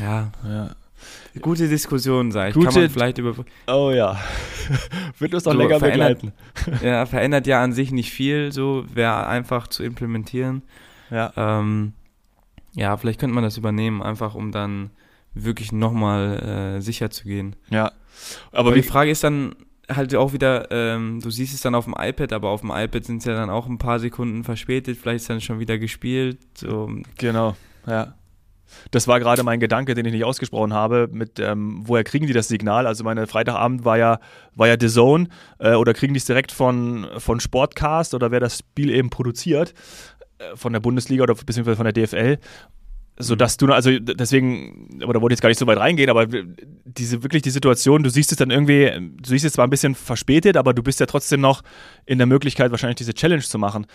ja. 0.00 0.32
ja. 0.44 0.70
Gute 1.40 1.68
Diskussion, 1.68 2.32
sag 2.32 2.48
ich. 2.48 2.54
Gute, 2.54 2.68
Kann 2.68 2.80
man 2.80 2.90
vielleicht 2.90 3.18
über. 3.18 3.34
Oh 3.66 3.90
ja. 3.90 4.18
Wird 5.18 5.34
uns 5.34 5.46
auch 5.46 5.52
so, 5.52 5.58
länger 5.58 5.78
begleiten. 5.78 6.32
ja, 6.82 7.04
verändert 7.06 7.46
ja 7.46 7.62
an 7.62 7.72
sich 7.72 7.92
nicht 7.92 8.10
viel, 8.10 8.52
so 8.52 8.84
wäre 8.92 9.26
einfach 9.26 9.68
zu 9.68 9.84
implementieren. 9.84 10.62
Ja. 11.10 11.32
Ähm, 11.36 11.92
ja, 12.74 12.96
vielleicht 12.96 13.20
könnte 13.20 13.34
man 13.34 13.44
das 13.44 13.56
übernehmen, 13.56 14.02
einfach 14.02 14.34
um 14.34 14.52
dann 14.52 14.90
wirklich 15.34 15.72
nochmal 15.72 16.76
äh, 16.76 16.80
sicher 16.80 17.10
zu 17.10 17.24
gehen. 17.24 17.56
Ja. 17.70 17.92
Aber, 18.52 18.70
aber 18.70 18.74
die 18.74 18.82
Frage 18.82 19.10
ist 19.10 19.24
dann 19.24 19.54
halt 19.88 20.14
auch 20.14 20.32
wieder, 20.32 20.70
ähm, 20.70 21.20
du 21.20 21.30
siehst 21.30 21.54
es 21.54 21.60
dann 21.60 21.74
auf 21.74 21.84
dem 21.84 21.94
iPad, 21.96 22.32
aber 22.32 22.48
auf 22.48 22.62
dem 22.62 22.70
iPad 22.70 23.04
sind 23.04 23.18
es 23.18 23.24
ja 23.24 23.34
dann 23.34 23.50
auch 23.50 23.66
ein 23.66 23.78
paar 23.78 24.00
Sekunden 24.00 24.44
verspätet, 24.44 24.98
vielleicht 24.98 25.22
ist 25.22 25.30
dann 25.30 25.40
schon 25.40 25.60
wieder 25.60 25.78
gespielt. 25.78 26.38
So. 26.54 26.90
Genau, 27.18 27.56
ja. 27.86 28.14
Das 28.90 29.06
war 29.06 29.20
gerade 29.20 29.44
mein 29.44 29.60
Gedanke, 29.60 29.94
den 29.94 30.04
ich 30.06 30.12
nicht 30.12 30.24
ausgesprochen 30.24 30.74
habe, 30.74 31.08
mit 31.10 31.38
ähm, 31.38 31.82
woher 31.84 32.02
kriegen 32.02 32.26
die 32.26 32.32
das 32.32 32.48
Signal? 32.48 32.86
Also 32.86 33.04
meine 33.04 33.28
Freitagabend 33.28 33.84
war 33.84 33.96
ja, 33.96 34.18
war 34.56 34.66
ja 34.66 34.76
The 34.78 34.88
Zone 34.88 35.28
äh, 35.60 35.74
oder 35.74 35.94
kriegen 35.94 36.14
die 36.14 36.18
es 36.18 36.24
direkt 36.24 36.50
von, 36.50 37.06
von 37.18 37.38
Sportcast 37.38 38.12
oder 38.12 38.32
wer 38.32 38.40
das 38.40 38.58
Spiel 38.58 38.90
eben 38.90 39.08
produziert? 39.08 39.72
Äh, 40.38 40.56
von 40.56 40.72
der 40.72 40.80
Bundesliga 40.80 41.22
oder 41.22 41.34
beziehungsweise 41.34 41.76
von 41.76 41.84
der 41.84 41.92
DFL, 41.94 42.38
sodass 43.18 43.56
du, 43.56 43.72
also 43.72 43.98
deswegen, 43.98 45.00
aber 45.02 45.14
da 45.14 45.22
wollte 45.22 45.32
ich 45.32 45.36
jetzt 45.36 45.42
gar 45.42 45.48
nicht 45.48 45.58
so 45.58 45.66
weit 45.66 45.78
reingehen, 45.78 46.10
aber 46.10 46.26
diese 46.84 47.22
wirklich 47.22 47.40
die 47.40 47.50
Situation, 47.50 48.02
du 48.02 48.10
siehst 48.10 48.32
es 48.32 48.36
dann 48.36 48.50
irgendwie, 48.50 48.90
du 49.16 49.28
siehst 49.30 49.46
es 49.46 49.54
zwar 49.54 49.66
ein 49.66 49.70
bisschen 49.70 49.94
verspätet, 49.94 50.58
aber 50.58 50.74
du 50.74 50.82
bist 50.82 51.00
ja 51.00 51.06
trotzdem 51.06 51.40
noch 51.40 51.62
in 52.04 52.18
der 52.18 52.26
Möglichkeit, 52.26 52.70
wahrscheinlich 52.70 52.96
diese 52.96 53.14
Challenge 53.14 53.42
zu 53.42 53.58
machen. 53.58 53.86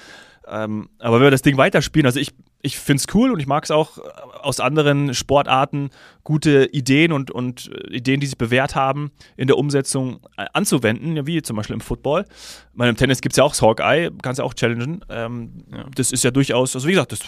Ähm, 0.47 0.89
aber 0.99 1.17
wenn 1.17 1.27
wir 1.27 1.31
das 1.31 1.41
Ding 1.41 1.57
weiterspielen, 1.57 2.05
also 2.05 2.19
ich, 2.19 2.31
ich 2.61 2.77
finde 2.77 3.03
es 3.07 3.13
cool 3.15 3.31
und 3.31 3.39
ich 3.39 3.47
mag 3.47 3.63
es 3.63 3.71
auch 3.71 3.97
äh, 3.97 4.01
aus 4.41 4.59
anderen 4.59 5.13
Sportarten, 5.13 5.89
gute 6.23 6.65
Ideen 6.71 7.11
und, 7.11 7.31
und 7.31 7.71
äh, 7.71 7.95
Ideen, 7.95 8.19
die 8.19 8.27
sich 8.27 8.37
bewährt 8.37 8.75
haben, 8.75 9.11
in 9.37 9.47
der 9.47 9.57
Umsetzung 9.57 10.19
äh, 10.37 10.45
anzuwenden, 10.53 11.27
wie 11.27 11.41
zum 11.41 11.55
Beispiel 11.55 11.75
im 11.75 11.81
Football. 11.81 12.25
Weil 12.73 12.89
im 12.89 12.97
Tennis 12.97 13.21
gibt 13.21 13.33
es 13.33 13.37
ja 13.37 13.43
auch 13.43 13.51
das 13.51 13.61
Hawkeye, 13.61 14.09
kannst 14.21 14.39
ja 14.39 14.45
auch 14.45 14.53
challengen. 14.53 15.05
Ähm, 15.09 15.65
ja. 15.71 15.85
Das 15.95 16.11
ist 16.11 16.23
ja 16.23 16.31
durchaus, 16.31 16.75
also 16.75 16.87
wie 16.87 16.93
gesagt, 16.93 17.11
das 17.11 17.21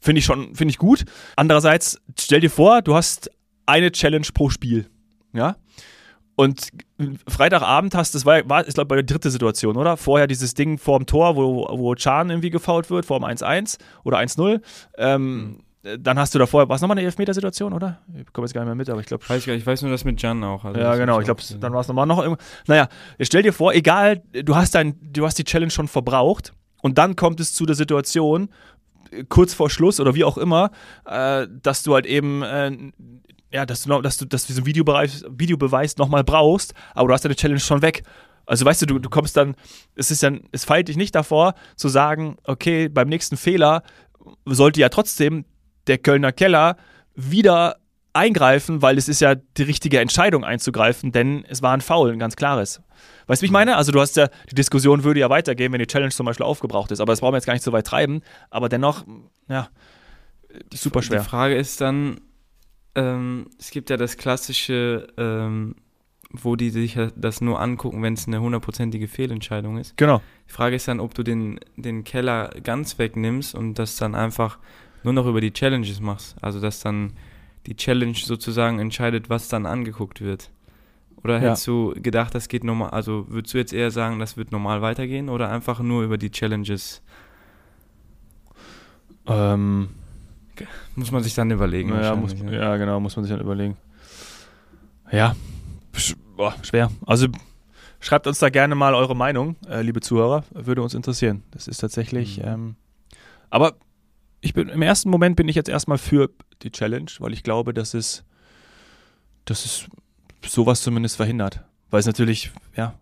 finde 0.00 0.20
ich 0.20 0.24
schon, 0.24 0.54
finde 0.54 0.70
ich 0.70 0.78
gut. 0.78 1.04
Andererseits, 1.36 2.00
stell 2.18 2.40
dir 2.40 2.50
vor, 2.50 2.82
du 2.82 2.94
hast 2.94 3.30
eine 3.66 3.90
Challenge 3.90 4.26
pro 4.32 4.48
Spiel. 4.48 4.86
Ja, 5.32 5.56
und 6.38 6.68
Freitagabend 7.26 7.96
hast, 7.96 8.14
das 8.14 8.24
war, 8.24 8.48
war 8.48 8.64
ist 8.64 8.74
glaube 8.74 8.84
ich, 8.84 8.88
bei 8.90 8.94
der 8.94 9.02
dritten 9.02 9.28
Situation, 9.28 9.76
oder? 9.76 9.96
Vorher 9.96 10.28
dieses 10.28 10.54
Ding 10.54 10.78
vorm 10.78 11.04
Tor, 11.04 11.34
wo, 11.34 11.66
wo 11.68 11.96
Chan 11.96 12.30
irgendwie 12.30 12.50
gefault 12.50 12.90
wird, 12.90 13.06
vorm 13.06 13.24
1-1 13.24 13.78
oder 14.04 14.18
1-0. 14.18 14.60
Ähm, 14.98 15.58
mhm. 15.82 16.00
Dann 16.00 16.16
hast 16.16 16.36
du 16.36 16.38
davor, 16.38 16.68
war 16.68 16.76
es 16.76 16.80
nochmal 16.80 16.96
eine 16.96 17.06
Elfmetersituation, 17.06 17.72
oder? 17.72 17.98
Ich 18.14 18.32
komme 18.32 18.44
jetzt 18.44 18.54
gar 18.54 18.60
nicht 18.60 18.68
mehr 18.68 18.76
mit, 18.76 18.88
aber 18.88 19.00
ich 19.00 19.06
glaube. 19.06 19.28
Weiß 19.28 19.48
ich 19.48 19.66
weiß 19.66 19.82
nur 19.82 19.90
das 19.90 20.04
mit 20.04 20.22
Jan 20.22 20.44
auch. 20.44 20.64
Also 20.64 20.78
ja, 20.78 20.94
genau. 20.94 21.18
Ich 21.18 21.24
glaube, 21.24 21.42
dann 21.58 21.72
war 21.72 21.80
es 21.80 21.88
nochmal 21.88 22.06
noch. 22.06 22.38
Naja, 22.68 22.86
stell 23.20 23.42
dir 23.42 23.52
vor, 23.52 23.74
egal, 23.74 24.22
du 24.32 24.54
hast, 24.54 24.76
dein, 24.76 24.94
du 25.02 25.26
hast 25.26 25.38
die 25.40 25.44
Challenge 25.44 25.72
schon 25.72 25.88
verbraucht 25.88 26.52
und 26.82 26.98
dann 26.98 27.16
kommt 27.16 27.40
es 27.40 27.52
zu 27.52 27.66
der 27.66 27.74
Situation, 27.74 28.48
kurz 29.28 29.54
vor 29.54 29.70
Schluss 29.70 29.98
oder 29.98 30.14
wie 30.14 30.22
auch 30.22 30.38
immer, 30.38 30.70
äh, 31.04 31.48
dass 31.62 31.82
du 31.82 31.94
halt 31.94 32.06
eben 32.06 32.42
äh, 32.42 32.70
ja, 33.50 33.64
dass 33.66 33.82
du, 33.82 33.88
noch, 33.88 34.02
dass 34.02 34.18
du, 34.18 34.24
dass 34.24 34.42
du 34.42 34.48
diesen 34.48 34.66
Videobeweis, 34.66 35.24
Videobeweis 35.28 35.96
nochmal 35.96 36.24
brauchst, 36.24 36.74
aber 36.94 37.08
du 37.08 37.14
hast 37.14 37.24
deine 37.24 37.36
Challenge 37.36 37.60
schon 37.60 37.82
weg. 37.82 38.02
Also 38.46 38.64
weißt 38.64 38.82
du, 38.82 38.86
du, 38.86 38.98
du 38.98 39.10
kommst 39.10 39.36
dann, 39.36 39.54
es 39.94 40.10
ist 40.10 40.22
dann, 40.22 40.42
es 40.52 40.64
feilt 40.64 40.88
dich 40.88 40.96
nicht 40.96 41.14
davor, 41.14 41.54
zu 41.76 41.88
sagen, 41.88 42.36
okay, 42.44 42.88
beim 42.88 43.08
nächsten 43.08 43.36
Fehler 43.36 43.82
sollte 44.46 44.80
ja 44.80 44.88
trotzdem 44.88 45.44
der 45.86 45.98
Kölner 45.98 46.32
Keller 46.32 46.76
wieder 47.14 47.76
eingreifen, 48.12 48.82
weil 48.82 48.98
es 48.98 49.08
ist 49.08 49.20
ja 49.20 49.34
die 49.34 49.62
richtige 49.62 50.00
Entscheidung 50.00 50.44
einzugreifen, 50.44 51.12
denn 51.12 51.44
es 51.48 51.62
war 51.62 51.72
ein 51.72 51.80
Foul, 51.80 52.12
ein 52.12 52.18
ganz 52.18 52.36
klares. 52.36 52.80
Weißt 53.26 53.40
du, 53.40 53.44
wie 53.44 53.46
ich 53.46 53.52
meine? 53.52 53.76
Also 53.76 53.92
du 53.92 54.00
hast 54.00 54.16
ja, 54.16 54.28
die 54.50 54.54
Diskussion 54.54 55.04
würde 55.04 55.20
ja 55.20 55.30
weitergehen, 55.30 55.72
wenn 55.72 55.78
die 55.78 55.86
Challenge 55.86 56.10
zum 56.10 56.26
Beispiel 56.26 56.44
aufgebraucht 56.44 56.90
ist, 56.90 57.00
aber 57.00 57.12
das 57.12 57.20
brauchen 57.20 57.34
wir 57.34 57.38
jetzt 57.38 57.46
gar 57.46 57.52
nicht 57.52 57.62
so 57.62 57.72
weit 57.72 57.86
treiben, 57.86 58.22
aber 58.50 58.68
dennoch, 58.68 59.04
ja, 59.48 59.68
super 60.72 61.02
schwer. 61.02 61.20
Die 61.20 61.28
Frage 61.28 61.54
ist 61.54 61.80
dann, 61.80 62.18
ähm, 62.98 63.46
es 63.58 63.70
gibt 63.70 63.90
ja 63.90 63.96
das 63.96 64.16
klassische, 64.16 65.06
ähm, 65.16 65.76
wo 66.30 66.56
die 66.56 66.70
sich 66.70 66.98
das 67.16 67.40
nur 67.40 67.60
angucken, 67.60 68.02
wenn 68.02 68.14
es 68.14 68.26
eine 68.26 68.40
hundertprozentige 68.40 69.08
Fehlentscheidung 69.08 69.78
ist. 69.78 69.96
Genau. 69.96 70.20
Die 70.48 70.52
Frage 70.52 70.76
ist 70.76 70.88
dann, 70.88 71.00
ob 71.00 71.14
du 71.14 71.22
den, 71.22 71.60
den 71.76 72.04
Keller 72.04 72.50
ganz 72.62 72.98
wegnimmst 72.98 73.54
und 73.54 73.74
das 73.74 73.96
dann 73.96 74.14
einfach 74.14 74.58
nur 75.04 75.12
noch 75.12 75.26
über 75.26 75.40
die 75.40 75.52
Challenges 75.52 76.00
machst. 76.00 76.36
Also 76.42 76.60
dass 76.60 76.80
dann 76.80 77.12
die 77.66 77.76
Challenge 77.76 78.16
sozusagen 78.16 78.78
entscheidet, 78.78 79.30
was 79.30 79.48
dann 79.48 79.64
angeguckt 79.64 80.20
wird. 80.20 80.50
Oder 81.22 81.40
hättest 81.40 81.66
ja. 81.66 81.72
du 81.72 81.94
gedacht, 82.00 82.34
das 82.34 82.48
geht 82.48 82.64
normal, 82.64 82.90
also 82.90 83.26
würdest 83.28 83.54
du 83.54 83.58
jetzt 83.58 83.72
eher 83.72 83.90
sagen, 83.90 84.18
das 84.18 84.36
wird 84.36 84.52
normal 84.52 84.82
weitergehen 84.82 85.28
oder 85.28 85.50
einfach 85.50 85.80
nur 85.80 86.04
über 86.04 86.16
die 86.16 86.30
Challenges 86.30 87.02
Ähm, 89.28 89.90
Muss 90.94 91.10
man 91.10 91.22
sich 91.22 91.34
dann 91.34 91.50
überlegen. 91.50 91.90
ja, 91.90 92.14
muss, 92.14 92.32
wahrscheinlich, 92.32 92.58
ne? 92.58 92.64
ja, 92.64 92.76
genau, 92.76 93.00
muss 93.00 93.16
man 93.16 93.24
sich 93.24 93.32
dann 93.32 93.40
überlegen. 93.40 93.76
Ja, 95.10 95.34
boah, 96.36 96.54
schwer. 96.62 96.90
Also 97.06 97.28
schreibt 98.00 98.26
uns 98.26 98.38
da 98.38 98.48
gerne 98.48 98.74
mal 98.74 98.94
eure 98.94 99.16
Meinung, 99.16 99.56
äh, 99.68 99.82
liebe 99.82 100.00
Zuhörer. 100.00 100.44
Würde 100.52 100.82
uns 100.82 100.94
interessieren. 100.94 101.42
Das 101.50 101.68
ist 101.68 101.78
tatsächlich. 101.78 102.38
Mhm. 102.38 102.44
Ähm, 102.46 102.76
aber 103.50 103.74
ich 104.40 104.54
bin 104.54 104.68
im 104.68 104.82
ersten 104.82 105.10
Moment 105.10 105.36
bin 105.36 105.48
ich 105.48 105.56
jetzt 105.56 105.68
erstmal 105.68 105.98
für 105.98 106.30
die 106.62 106.70
Challenge, 106.70 107.10
weil 107.18 107.32
ich 107.32 107.42
glaube, 107.42 107.74
dass 107.74 107.94
es, 107.94 108.24
dass 109.44 109.64
es 109.64 109.86
sowas 110.46 110.82
zumindest 110.82 111.16
verhindert. 111.16 111.64
Weil 111.90 112.00
es 112.00 112.06
natürlich, 112.06 112.52
ja, 112.76 112.94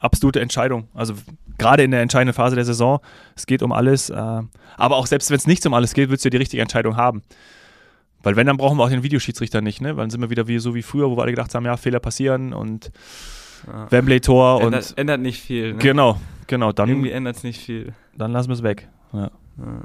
absolute 0.00 0.40
Entscheidung. 0.40 0.88
Also 0.94 1.14
gerade 1.58 1.82
in 1.82 1.90
der 1.90 2.02
entscheidenden 2.02 2.34
Phase 2.34 2.54
der 2.56 2.64
Saison, 2.64 3.00
es 3.36 3.46
geht 3.46 3.62
um 3.62 3.72
alles. 3.72 4.10
Äh, 4.10 4.14
aber 4.76 4.96
auch 4.96 5.06
selbst 5.06 5.30
wenn 5.30 5.36
es 5.38 5.46
nicht 5.46 5.64
um 5.66 5.74
alles 5.74 5.94
geht, 5.94 6.08
würdest 6.08 6.24
du 6.24 6.28
ja 6.28 6.30
die 6.30 6.36
richtige 6.36 6.62
Entscheidung 6.62 6.96
haben. 6.96 7.22
Weil 8.22 8.36
wenn, 8.36 8.46
dann 8.46 8.56
brauchen 8.56 8.76
wir 8.78 8.84
auch 8.84 8.90
den 8.90 9.02
Videoschiedsrichter 9.04 9.60
nicht, 9.60 9.80
ne? 9.80 9.96
Weil 9.96 10.02
dann 10.04 10.10
sind 10.10 10.20
wir 10.20 10.30
wieder 10.30 10.48
wie 10.48 10.58
so 10.58 10.74
wie 10.74 10.82
früher, 10.82 11.08
wo 11.10 11.16
wir 11.16 11.22
alle 11.22 11.32
gedacht 11.32 11.54
haben, 11.54 11.64
ja, 11.64 11.76
Fehler 11.76 12.00
passieren 12.00 12.52
und 12.52 12.90
Ja. 13.66 13.90
Wembley-Tor 13.90 14.56
und 14.58 14.66
Ändert, 14.66 14.94
ändert 14.98 15.20
nicht 15.20 15.40
viel. 15.40 15.72
Ne? 15.72 15.78
genau, 15.78 16.20
genau, 16.46 16.70
Irgendwie 16.76 17.08
dann, 17.08 17.18
ändert 17.18 17.36
es 17.36 17.42
nicht 17.44 17.60
viel. 17.60 17.92
dann 18.16 18.32
lassen 18.32 18.48
wir 18.48 18.54
es 18.54 18.62
weg. 18.62 18.88
Ja. 19.12 19.30
Ja. 19.58 19.82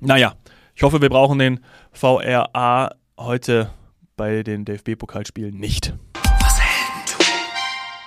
Naja, 0.00 0.34
ich 0.74 0.82
hoffe, 0.82 1.00
wir 1.00 1.08
brauchen 1.08 1.38
den 1.38 1.60
VRA 1.92 2.90
heute 3.18 3.70
bei 4.16 4.42
den 4.42 4.64
DFB-Pokalspielen 4.66 5.58
nicht. 5.58 5.94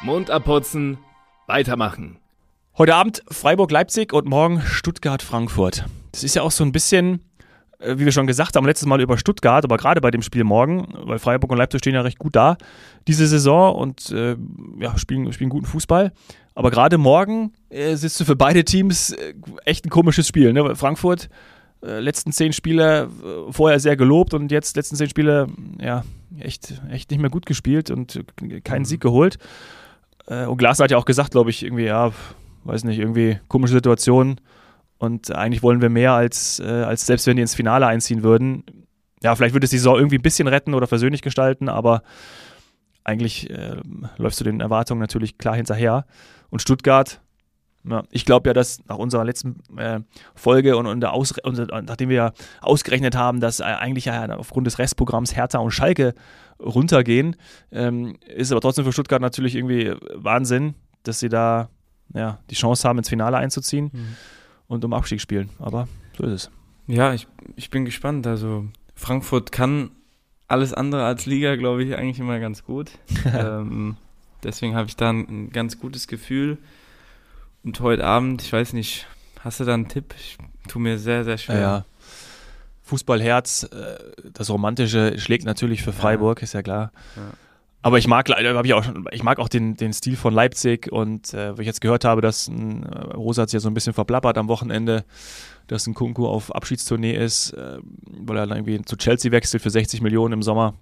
Mund 0.01 0.31
abputzen, 0.31 0.97
weitermachen. 1.47 2.17
Heute 2.77 2.95
Abend 2.95 3.21
Freiburg-Leipzig 3.29 4.13
und 4.13 4.27
morgen 4.27 4.61
Stuttgart-Frankfurt. 4.61 5.85
Das 6.13 6.23
ist 6.23 6.35
ja 6.35 6.41
auch 6.41 6.51
so 6.51 6.63
ein 6.63 6.71
bisschen, 6.71 7.19
äh, 7.79 7.97
wie 7.97 8.05
wir 8.05 8.13
schon 8.13 8.25
gesagt 8.25 8.55
haben, 8.55 8.65
letztes 8.65 8.87
Mal 8.87 9.01
über 9.01 9.17
Stuttgart, 9.17 9.65
aber 9.65 9.75
gerade 9.75 9.99
bei 9.99 10.09
dem 10.09 10.21
Spiel 10.21 10.45
morgen, 10.45 10.87
weil 11.03 11.19
Freiburg 11.19 11.51
und 11.51 11.57
Leipzig 11.57 11.79
stehen 11.79 11.95
ja 11.95 12.01
recht 12.01 12.17
gut 12.17 12.35
da 12.35 12.55
diese 13.09 13.27
Saison 13.27 13.75
und 13.75 14.09
äh, 14.11 14.37
ja, 14.79 14.97
spielen, 14.97 15.31
spielen 15.33 15.49
guten 15.49 15.65
Fußball. 15.65 16.13
Aber 16.55 16.71
gerade 16.71 16.97
morgen 16.97 17.51
äh, 17.69 17.95
sitzt 17.95 18.19
du 18.21 18.25
für 18.25 18.37
beide 18.37 18.63
Teams 18.63 19.11
äh, 19.11 19.33
echt 19.65 19.85
ein 19.85 19.89
komisches 19.89 20.27
Spiel. 20.27 20.53
Ne? 20.53 20.77
Frankfurt, 20.77 21.29
äh, 21.83 21.99
letzten 21.99 22.31
zehn 22.31 22.53
Spiele 22.53 23.09
äh, 23.21 23.51
vorher 23.51 23.81
sehr 23.81 23.97
gelobt 23.97 24.33
und 24.33 24.49
jetzt 24.49 24.77
letzten 24.77 24.95
zehn 24.95 25.09
Spiele, 25.09 25.47
ja, 25.81 26.03
echt, 26.39 26.81
echt 26.89 27.11
nicht 27.11 27.19
mehr 27.19 27.29
gut 27.29 27.45
gespielt 27.45 27.91
und 27.91 28.23
keinen 28.63 28.81
Mhm. 28.81 28.85
Sieg 28.85 29.01
geholt. 29.01 29.37
Äh, 30.29 30.45
und 30.45 30.57
Glasner 30.57 30.85
hat 30.85 30.91
ja 30.91 30.97
auch 30.97 31.05
gesagt, 31.05 31.31
glaube 31.31 31.49
ich, 31.49 31.63
irgendwie, 31.63 31.85
ja, 31.85 32.11
weiß 32.63 32.83
nicht, 32.85 32.99
irgendwie 32.99 33.39
komische 33.47 33.73
Situation. 33.73 34.39
Und 34.97 35.33
eigentlich 35.35 35.63
wollen 35.63 35.81
wir 35.81 35.89
mehr 35.89 36.13
als, 36.13 36.59
äh, 36.59 36.67
als 36.67 37.05
selbst 37.05 37.25
wenn 37.27 37.35
die 37.35 37.41
ins 37.41 37.55
Finale 37.55 37.87
einziehen 37.87 38.23
würden. 38.23 38.63
Ja, 39.23 39.35
vielleicht 39.35 39.53
würde 39.53 39.65
es 39.65 39.71
die 39.71 39.77
Saison 39.77 39.97
irgendwie 39.97 40.17
ein 40.17 40.21
bisschen 40.21 40.47
retten 40.47 40.73
oder 40.73 40.87
versöhnlich 40.87 41.21
gestalten, 41.21 41.67
aber 41.67 42.03
eigentlich 43.03 43.49
äh, 43.49 43.77
läufst 44.17 44.39
du 44.39 44.43
den 44.43 44.61
Erwartungen 44.61 45.01
natürlich 45.01 45.37
klar 45.37 45.55
hinterher. 45.55 46.05
Und 46.49 46.61
Stuttgart, 46.61 47.21
ja, 47.83 48.03
ich 48.11 48.25
glaube 48.25 48.49
ja, 48.49 48.53
dass 48.53 48.79
nach 48.87 48.97
unserer 48.97 49.23
letzten 49.23 49.61
äh, 49.77 49.99
Folge 50.35 50.75
und, 50.77 50.85
und, 50.85 51.03
und 51.03 51.85
nachdem 51.85 52.09
wir 52.09 52.15
ja 52.15 52.31
ausgerechnet 52.61 53.15
haben, 53.15 53.39
dass 53.39 53.59
äh, 53.59 53.63
eigentlich 53.63 54.05
ja 54.05 54.29
aufgrund 54.35 54.67
des 54.67 54.79
Restprogramms 54.79 55.35
Hertha 55.35 55.59
und 55.59 55.71
Schalke 55.71 56.13
runtergehen, 56.59 57.35
ähm, 57.71 58.17
ist 58.27 58.51
aber 58.51 58.61
trotzdem 58.61 58.85
für 58.85 58.91
Stuttgart 58.91 59.21
natürlich 59.21 59.55
irgendwie 59.55 59.93
Wahnsinn, 60.15 60.75
dass 61.03 61.19
sie 61.19 61.29
da 61.29 61.69
ja, 62.13 62.39
die 62.49 62.55
Chance 62.55 62.87
haben, 62.87 62.97
ins 62.97 63.09
Finale 63.09 63.37
einzuziehen 63.37 63.91
Mhm. 63.93 64.15
und 64.67 64.83
um 64.83 64.93
Abstieg 64.93 65.21
spielen. 65.21 65.49
Aber 65.59 65.87
so 66.17 66.23
ist 66.25 66.31
es. 66.33 66.51
Ja, 66.87 67.13
ich, 67.13 67.27
ich 67.55 67.69
bin 67.69 67.85
gespannt. 67.85 68.25
Also 68.27 68.65
Frankfurt 68.95 69.51
kann 69.51 69.91
alles 70.47 70.73
andere 70.73 71.05
als 71.05 71.25
Liga, 71.27 71.55
glaube 71.55 71.83
ich, 71.83 71.95
eigentlich 71.95 72.19
immer 72.19 72.39
ganz 72.39 72.63
gut. 72.65 72.91
ähm, 73.33 73.95
deswegen 74.43 74.75
habe 74.75 74.87
ich 74.87 74.95
da 74.95 75.11
ein, 75.11 75.27
ein 75.29 75.49
ganz 75.51 75.79
gutes 75.79 76.07
Gefühl. 76.07 76.57
Und 77.63 77.79
heute 77.81 78.05
Abend, 78.05 78.41
ich 78.41 78.53
weiß 78.53 78.73
nicht, 78.73 79.07
hast 79.41 79.59
du 79.59 79.65
da 79.65 79.73
einen 79.73 79.87
Tipp? 79.87 80.15
Ich 80.17 80.37
tue 80.67 80.81
mir 80.81 80.97
sehr, 80.97 81.23
sehr 81.23 81.37
schwer. 81.37 81.55
Ja, 81.55 81.61
ja. 81.61 81.85
Fußballherz, 82.83 83.63
äh, 83.63 83.97
das 84.33 84.49
Romantische 84.49 85.19
schlägt 85.19 85.45
natürlich 85.45 85.83
für 85.83 85.93
Freiburg, 85.93 86.41
ist 86.41 86.53
ja 86.53 86.61
klar. 86.61 86.91
Ja. 87.15 87.21
Aber 87.81 87.97
ich 87.97 88.07
mag 88.07 88.27
leider, 88.27 88.55
habe 88.55 88.67
ich 88.67 88.73
auch 88.73 88.83
schon, 88.83 89.07
ich 89.11 89.23
mag 89.23 89.39
auch 89.39 89.47
den, 89.47 89.77
den 89.77 89.93
Stil 89.93 90.17
von 90.17 90.33
Leipzig 90.33 90.91
und 90.91 91.33
äh, 91.33 91.57
wo 91.57 91.61
ich 91.61 91.67
jetzt 91.67 91.79
gehört 91.79 92.03
habe, 92.03 92.21
dass 92.21 92.47
ein, 92.47 92.83
äh, 92.83 93.13
Rosa 93.13 93.43
hat 93.43 93.49
sich 93.49 93.55
ja 93.55 93.61
so 93.61 93.69
ein 93.69 93.73
bisschen 93.73 93.93
verplappert 93.93 94.37
am 94.37 94.49
Wochenende, 94.49 95.05
dass 95.67 95.87
ein 95.87 95.93
Kunku 95.93 96.27
auf 96.27 96.53
Abschiedstournee 96.53 97.15
ist, 97.15 97.51
äh, 97.51 97.77
weil 98.05 98.37
er 98.37 98.47
dann 98.47 98.57
irgendwie 98.57 98.83
zu 98.83 98.97
Chelsea 98.97 99.31
wechselt 99.31 99.63
für 99.63 99.69
60 99.69 100.01
Millionen 100.01 100.33
im 100.33 100.43
Sommer. 100.43 100.73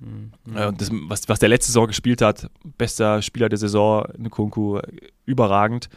Mhm. 0.00 0.32
Äh, 0.54 0.66
und 0.66 0.80
das, 0.80 0.90
was, 0.92 1.28
was 1.28 1.38
der 1.38 1.48
letzte 1.48 1.68
Saison 1.68 1.86
gespielt 1.86 2.22
hat, 2.22 2.50
bester 2.76 3.22
Spieler 3.22 3.48
der 3.48 3.58
Saison, 3.58 4.06
Nkunku, 4.18 4.78
äh, 4.78 4.82
überragend. 5.24 5.88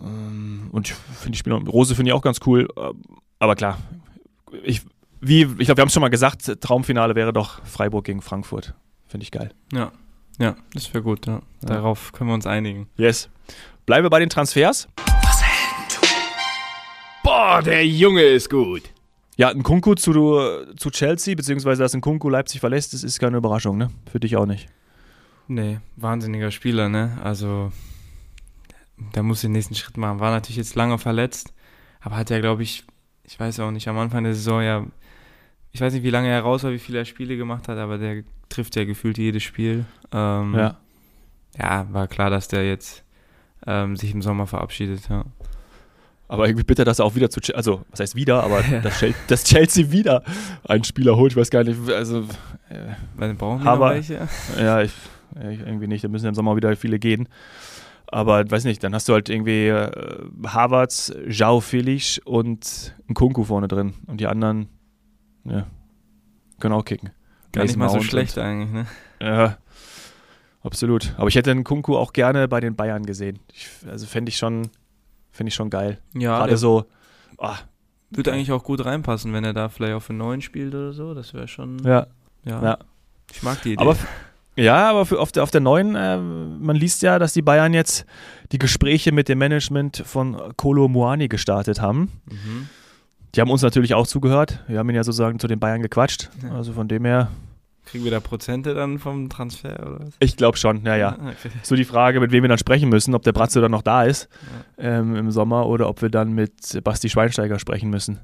Ähm, 0.00 0.68
und 0.72 0.88
ich 0.88 0.94
finde 0.94 1.32
die 1.32 1.38
Spieler, 1.38 1.56
Rose 1.56 1.94
finde 1.94 2.10
ich 2.10 2.12
auch 2.14 2.22
ganz 2.22 2.40
cool, 2.46 2.68
äh, 2.76 2.92
aber 3.38 3.54
klar, 3.56 3.78
ich, 4.62 4.82
wie, 5.20 5.42
ich 5.42 5.46
glaube, 5.66 5.78
wir 5.78 5.82
haben 5.82 5.88
es 5.88 5.92
schon 5.94 6.00
mal 6.00 6.08
gesagt, 6.08 6.60
Traumfinale 6.60 7.14
wäre 7.14 7.32
doch 7.32 7.64
Freiburg 7.64 8.04
gegen 8.04 8.22
Frankfurt. 8.22 8.74
Finde 9.06 9.24
ich 9.24 9.30
geil. 9.32 9.52
ja. 9.72 9.90
ja, 10.38 10.56
das 10.72 10.92
wäre 10.94 11.02
gut. 11.02 11.26
Ja. 11.26 11.42
Darauf 11.62 12.12
können 12.12 12.30
wir 12.30 12.34
uns 12.34 12.46
einigen. 12.46 12.88
Yes. 12.96 13.28
Bleiben 13.86 14.04
wir 14.04 14.10
bei 14.10 14.20
den 14.20 14.30
Transfers. 14.30 14.88
Boah, 17.24 17.60
der 17.62 17.86
Junge 17.86 18.22
ist 18.22 18.48
gut. 18.48 18.82
Ja, 19.40 19.48
ein 19.48 19.62
Kunku 19.62 19.94
zu, 19.94 20.12
zu 20.76 20.90
Chelsea, 20.90 21.34
beziehungsweise 21.34 21.82
dass 21.82 21.94
ein 21.94 22.02
Kunku 22.02 22.28
Leipzig 22.28 22.60
verlässt, 22.60 22.92
das 22.92 23.02
ist 23.02 23.18
keine 23.18 23.38
Überraschung, 23.38 23.78
ne? 23.78 23.88
Für 24.12 24.20
dich 24.20 24.36
auch 24.36 24.44
nicht. 24.44 24.68
Nee, 25.48 25.78
wahnsinniger 25.96 26.50
Spieler, 26.50 26.90
ne? 26.90 27.18
Also, 27.24 27.72
da 29.14 29.22
muss 29.22 29.40
den 29.40 29.52
nächsten 29.52 29.74
Schritt 29.74 29.96
machen. 29.96 30.20
War 30.20 30.30
natürlich 30.30 30.58
jetzt 30.58 30.74
lange 30.74 30.98
verletzt, 30.98 31.54
aber 32.02 32.16
hat 32.16 32.28
ja, 32.28 32.38
glaube 32.38 32.62
ich, 32.62 32.84
ich 33.24 33.40
weiß 33.40 33.60
auch 33.60 33.70
nicht, 33.70 33.88
am 33.88 33.96
Anfang 33.96 34.24
der 34.24 34.34
Saison 34.34 34.60
ja, 34.60 34.84
ich 35.72 35.80
weiß 35.80 35.94
nicht, 35.94 36.02
wie 36.02 36.10
lange 36.10 36.28
er 36.28 36.42
raus 36.42 36.62
war, 36.64 36.72
wie 36.72 36.78
viele 36.78 36.98
er 36.98 37.06
Spiele 37.06 37.38
gemacht 37.38 37.66
hat, 37.66 37.78
aber 37.78 37.96
der 37.96 38.24
trifft 38.50 38.76
ja 38.76 38.84
gefühlt 38.84 39.16
jedes 39.16 39.42
Spiel. 39.42 39.86
Ähm, 40.12 40.54
Ja. 40.54 40.76
ja, 41.58 41.86
war 41.90 42.08
klar, 42.08 42.28
dass 42.28 42.48
der 42.48 42.68
jetzt 42.68 43.04
ähm, 43.66 43.96
sich 43.96 44.12
im 44.12 44.20
Sommer 44.20 44.46
verabschiedet, 44.46 45.08
ja. 45.08 45.24
Aber 46.30 46.46
irgendwie 46.46 46.62
bitter, 46.62 46.84
dass 46.84 47.00
er 47.00 47.06
auch 47.06 47.16
wieder 47.16 47.28
zu 47.28 47.40
Chelsea, 47.40 47.56
also 47.56 47.82
was 47.90 47.98
heißt 47.98 48.14
wieder, 48.14 48.44
aber 48.44 48.62
dass, 48.84 49.00
Chel 49.00 49.14
dass 49.26 49.42
Chelsea 49.42 49.90
wieder 49.90 50.22
einen 50.62 50.84
Spieler 50.84 51.16
holt, 51.16 51.32
ich 51.32 51.36
weiß 51.36 51.50
gar 51.50 51.64
nicht, 51.64 51.76
also 51.90 52.20
äh, 52.68 53.34
brauchen 53.34 53.64
wir 53.64 53.68
Aber- 53.68 53.90
welche? 53.90 54.28
ja, 54.56 54.80
ich, 54.80 54.92
ja, 55.34 55.50
ich 55.50 55.58
irgendwie 55.58 55.88
nicht, 55.88 56.04
da 56.04 56.08
müssen 56.08 56.26
im 56.26 56.36
Sommer 56.36 56.54
wieder 56.54 56.76
viele 56.76 57.00
gehen. 57.00 57.28
Aber 58.06 58.48
weiß 58.48 58.62
nicht, 58.62 58.82
dann 58.84 58.94
hast 58.94 59.08
du 59.08 59.12
halt 59.12 59.28
irgendwie 59.28 59.66
äh, 59.66 59.90
Havertz, 60.46 61.12
Jao 61.26 61.58
Felix 61.60 62.18
und 62.18 62.94
ein 63.08 63.14
Kunku 63.14 63.42
vorne 63.42 63.66
drin. 63.66 63.94
Und 64.06 64.20
die 64.20 64.28
anderen, 64.28 64.68
ja, 65.44 65.66
können 66.60 66.74
auch 66.74 66.84
kicken. 66.84 67.10
Gar 67.50 67.64
nicht 67.64 67.76
mal 67.76 67.88
so 67.88 68.00
schlecht 68.02 68.38
eigentlich, 68.38 68.70
ne? 68.70 68.86
Und, 69.20 69.26
ja, 69.26 69.56
absolut. 70.62 71.12
Aber 71.16 71.26
ich 71.26 71.34
hätte 71.34 71.52
den 71.52 71.64
Kunku 71.64 71.96
auch 71.96 72.12
gerne 72.12 72.46
bei 72.46 72.60
den 72.60 72.76
Bayern 72.76 73.04
gesehen. 73.04 73.40
Ich, 73.52 73.68
also 73.88 74.06
fände 74.06 74.28
ich 74.30 74.36
schon, 74.36 74.70
finde 75.30 75.48
ich 75.48 75.54
schon 75.54 75.70
geil. 75.70 75.98
Ja, 76.14 76.38
Gerade 76.38 76.56
so, 76.56 76.84
ah, 77.38 77.56
wird 78.10 78.28
eigentlich 78.28 78.52
auch 78.52 78.64
gut 78.64 78.84
reinpassen, 78.84 79.32
wenn 79.32 79.44
er 79.44 79.52
da 79.52 79.68
vielleicht 79.68 79.94
auf 79.94 80.10
einen 80.10 80.18
neuen 80.18 80.42
spielt 80.42 80.74
oder 80.74 80.92
so. 80.92 81.14
Das 81.14 81.32
wäre 81.34 81.48
schon, 81.48 81.78
ja. 81.84 82.06
ja. 82.44 82.62
Ja. 82.62 82.78
Ich 83.32 83.42
mag 83.42 83.62
die 83.62 83.74
Idee. 83.74 83.82
Aber 83.82 83.96
ja, 84.56 84.90
aber 84.90 85.06
für, 85.06 85.20
auf, 85.20 85.32
der, 85.32 85.42
auf 85.42 85.50
der 85.50 85.60
neuen, 85.60 85.94
äh, 85.94 86.18
man 86.18 86.76
liest 86.76 87.02
ja, 87.02 87.18
dass 87.18 87.32
die 87.32 87.42
Bayern 87.42 87.72
jetzt 87.72 88.04
die 88.52 88.58
Gespräche 88.58 89.12
mit 89.12 89.28
dem 89.28 89.38
Management 89.38 90.02
von 90.04 90.36
Kolo 90.56 90.88
Muani 90.88 91.28
gestartet 91.28 91.80
haben. 91.80 92.10
mhm. 92.26 92.68
Die 93.34 93.40
haben 93.40 93.50
uns 93.50 93.62
natürlich 93.62 93.94
auch 93.94 94.08
zugehört. 94.08 94.64
Wir 94.66 94.80
haben 94.80 94.90
ihn 94.90 94.96
ja 94.96 95.04
sozusagen 95.04 95.38
zu 95.38 95.46
den 95.46 95.60
Bayern 95.60 95.82
gequatscht. 95.82 96.30
Ja. 96.42 96.50
Also 96.56 96.72
von 96.72 96.88
dem 96.88 97.04
her, 97.04 97.28
Kriegen 97.90 98.04
wir 98.04 98.10
da 98.12 98.20
Prozente 98.20 98.74
dann 98.74 98.98
vom 98.98 99.28
Transfer 99.28 99.74
oder 99.80 100.00
was? 100.00 100.14
ich 100.20 100.36
glaube 100.36 100.56
schon, 100.56 100.84
ja, 100.84 100.96
ja. 100.96 101.14
Okay. 101.14 101.50
So 101.62 101.74
die 101.74 101.84
Frage, 101.84 102.20
mit 102.20 102.30
wem 102.30 102.44
wir 102.44 102.48
dann 102.48 102.58
sprechen 102.58 102.88
müssen, 102.88 103.14
ob 103.14 103.22
der 103.22 103.32
Bratzo 103.32 103.60
dann 103.60 103.72
noch 103.72 103.82
da 103.82 104.04
ist 104.04 104.28
ähm, 104.78 105.16
im 105.16 105.30
Sommer 105.32 105.66
oder 105.66 105.88
ob 105.88 106.00
wir 106.00 106.08
dann 106.08 106.32
mit 106.32 106.82
Basti 106.84 107.08
Schweinsteiger 107.08 107.58
sprechen 107.58 107.90
müssen. 107.90 108.20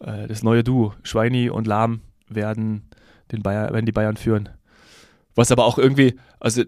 Äh, 0.00 0.26
das 0.26 0.42
neue 0.42 0.62
Duo, 0.62 0.92
Schweini 1.04 1.48
und 1.48 1.66
Lahm, 1.66 2.00
werden, 2.28 2.90
den 3.32 3.42
Bayern, 3.42 3.72
werden 3.72 3.86
die 3.86 3.92
Bayern 3.92 4.18
führen. 4.18 4.50
Was 5.34 5.50
aber 5.50 5.64
auch 5.64 5.78
irgendwie, 5.78 6.18
also 6.38 6.62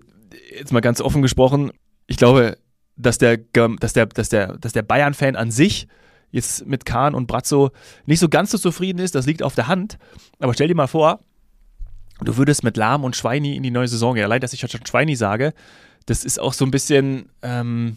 jetzt 0.56 0.72
mal 0.72 0.80
ganz 0.80 1.00
offen 1.00 1.22
gesprochen, 1.22 1.72
ich 2.06 2.16
glaube, 2.16 2.56
dass 2.96 3.18
der, 3.18 3.36
dass 3.36 3.92
der, 3.92 4.06
dass 4.06 4.28
der, 4.30 4.56
dass 4.56 4.72
der 4.72 4.82
Bayern-Fan 4.82 5.36
an 5.36 5.50
sich 5.50 5.88
jetzt 6.30 6.66
mit 6.66 6.84
Kahn 6.84 7.14
und 7.14 7.26
Brazzo 7.26 7.70
nicht 8.06 8.20
so 8.20 8.28
ganz 8.28 8.50
so 8.50 8.58
zufrieden 8.58 8.98
ist, 8.98 9.14
das 9.14 9.26
liegt 9.26 9.42
auf 9.42 9.54
der 9.54 9.68
Hand. 9.68 9.98
Aber 10.38 10.54
stell 10.54 10.68
dir 10.68 10.74
mal 10.74 10.86
vor, 10.86 11.20
du 12.24 12.36
würdest 12.36 12.64
mit 12.64 12.76
Lahm 12.76 13.04
und 13.04 13.16
Schweini 13.16 13.56
in 13.56 13.62
die 13.62 13.70
neue 13.70 13.88
Saison 13.88 14.14
gehen. 14.14 14.24
Allein, 14.24 14.40
dass 14.40 14.52
ich 14.52 14.60
schon 14.60 14.86
Schweini 14.86 15.16
sage, 15.16 15.52
das 16.06 16.24
ist 16.24 16.40
auch 16.40 16.52
so 16.52 16.64
ein 16.64 16.70
bisschen, 16.70 17.28
ähm, 17.42 17.96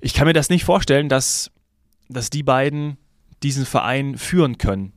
ich 0.00 0.14
kann 0.14 0.26
mir 0.26 0.32
das 0.32 0.50
nicht 0.50 0.64
vorstellen, 0.64 1.08
dass, 1.08 1.50
dass 2.08 2.30
die 2.30 2.42
beiden 2.42 2.96
diesen 3.42 3.66
Verein 3.66 4.16
führen 4.16 4.58
können. 4.58 4.92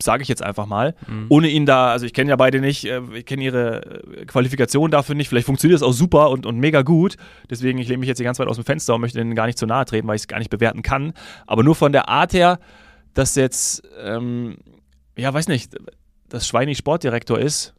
Sage 0.00 0.22
ich 0.22 0.28
jetzt 0.28 0.42
einfach 0.42 0.66
mal. 0.66 0.94
Mhm. 1.08 1.26
Ohne 1.28 1.48
ihn 1.48 1.66
da, 1.66 1.90
also 1.90 2.06
ich 2.06 2.12
kenne 2.12 2.30
ja 2.30 2.36
beide 2.36 2.60
nicht, 2.60 2.84
äh, 2.84 3.00
ich 3.14 3.26
kenne 3.26 3.42
ihre 3.42 4.04
äh, 4.16 4.26
Qualifikation 4.26 4.92
dafür 4.92 5.16
nicht. 5.16 5.28
Vielleicht 5.28 5.46
funktioniert 5.46 5.80
das 5.80 5.88
auch 5.88 5.92
super 5.92 6.30
und, 6.30 6.46
und 6.46 6.58
mega 6.58 6.82
gut. 6.82 7.16
Deswegen, 7.50 7.78
ich 7.78 7.88
lehne 7.88 7.98
mich 7.98 8.08
jetzt 8.08 8.18
hier 8.18 8.24
ganz 8.24 8.38
weit 8.38 8.46
aus 8.46 8.56
dem 8.56 8.64
Fenster 8.64 8.94
und 8.94 9.00
möchte 9.00 9.20
ihnen 9.20 9.34
gar 9.34 9.46
nicht 9.46 9.58
zu 9.58 9.66
nahe 9.66 9.84
treten, 9.84 10.06
weil 10.06 10.14
ich 10.14 10.22
es 10.22 10.28
gar 10.28 10.38
nicht 10.38 10.50
bewerten 10.50 10.82
kann. 10.82 11.14
Aber 11.48 11.64
nur 11.64 11.74
von 11.74 11.92
der 11.92 12.08
Art 12.08 12.32
her, 12.32 12.60
dass 13.14 13.34
jetzt, 13.34 13.82
ähm, 14.00 14.58
ja, 15.16 15.34
weiß 15.34 15.48
nicht, 15.48 15.74
dass 16.28 16.46
Schweini 16.46 16.74
Sportdirektor 16.74 17.38
ist, 17.38 17.74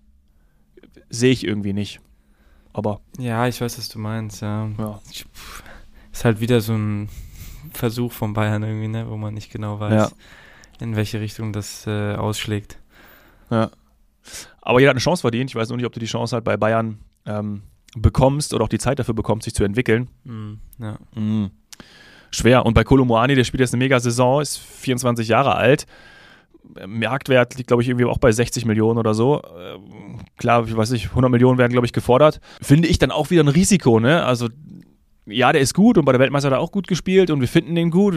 sehe 1.10 1.32
ich 1.32 1.46
irgendwie 1.46 1.74
nicht. 1.74 2.00
Aber 2.74 3.02
Ja, 3.18 3.48
ich 3.48 3.60
weiß, 3.60 3.78
was 3.78 3.90
du 3.90 4.00
meinst, 4.00 4.42
ja. 4.42 4.70
ja. 4.78 5.00
Ist 6.12 6.26
halt 6.26 6.40
wieder 6.40 6.62
so 6.62 6.74
ein 6.74 7.10
Versuch 7.74 8.12
von 8.12 8.34
Bayern 8.34 8.64
irgendwie, 8.64 8.88
ne, 8.88 9.10
wo 9.10 9.18
man 9.18 9.34
nicht 9.34 9.52
genau 9.52 9.80
weiß, 9.80 9.94
Ja. 9.94 10.10
in 10.80 10.96
welche 10.96 11.20
Richtung 11.20 11.52
das 11.54 11.86
äh, 11.88 12.16
ausschlägt. 12.16 12.78
Ja. 13.50 13.72
Aber 14.62 14.80
jeder 14.80 14.90
hat 14.92 14.96
eine 14.96 15.02
Chance 15.02 15.22
verdient. 15.22 15.50
Ich 15.50 15.56
weiß 15.56 15.70
nur 15.70 15.78
nicht, 15.78 15.86
ob 15.86 15.94
du 15.94 16.00
die 16.00 16.06
Chance 16.06 16.36
halt 16.36 16.46
bei 16.46 16.58
Bayern 16.58 17.00
ähm, 17.26 17.64
bekommst 17.96 18.54
oder 18.54 18.64
auch 18.66 18.70
die 18.70 18.78
Zeit 18.78 19.00
dafür 19.00 19.16
bekommst, 19.16 19.46
sich 19.46 19.56
zu 19.56 19.64
entwickeln. 19.64 20.10
Mhm. 20.24 20.60
Ja. 20.78 20.98
Mhm. 21.16 21.52
Schwer. 22.32 22.66
Und 22.66 22.76
bei 22.76 22.84
Kolomoani, 22.84 23.34
der 23.34 23.44
spielt 23.44 23.62
jetzt 23.62 23.74
eine 23.74 23.84
Mega-Saison, 23.84 24.42
ist 24.42 24.58
24 24.60 25.28
Jahre 25.28 25.56
alt. 25.56 25.88
Marktwert 26.88 27.56
liegt, 27.56 27.68
glaube 27.68 27.82
ich, 27.84 27.90
irgendwie 27.90 28.06
auch 28.06 28.18
bei 28.18 28.32
60 28.32 28.66
Millionen 28.66 28.98
oder 29.00 29.14
so. 29.14 29.42
Ähm, 29.60 30.20
Klar, 30.38 30.66
ich 30.68 30.76
weiß 30.76 30.92
nicht, 30.92 31.10
100 31.10 31.30
Millionen 31.32 31.58
werden, 31.58 31.72
glaube 31.72 31.86
ich, 31.88 31.94
gefordert. 31.94 32.40
Finde 32.62 32.88
ich 32.88 32.98
dann 33.00 33.12
auch 33.12 33.30
wieder 33.30 33.44
ein 33.44 33.48
Risiko, 33.48 34.00
ne? 34.00 34.24
Also, 34.24 34.48
ja, 35.26 35.52
der 35.52 35.62
ist 35.62 35.74
gut 35.74 35.98
und 35.98 36.06
bei 36.06 36.12
der 36.12 36.20
Weltmeister 36.20 36.48
hat 36.50 36.54
er 36.58 36.60
auch 36.60 36.72
gut 36.72 36.88
gespielt 36.88 37.30
und 37.32 37.42
wir 37.42 37.48
finden 37.48 37.76
den 37.76 37.92
gut. 37.92 38.16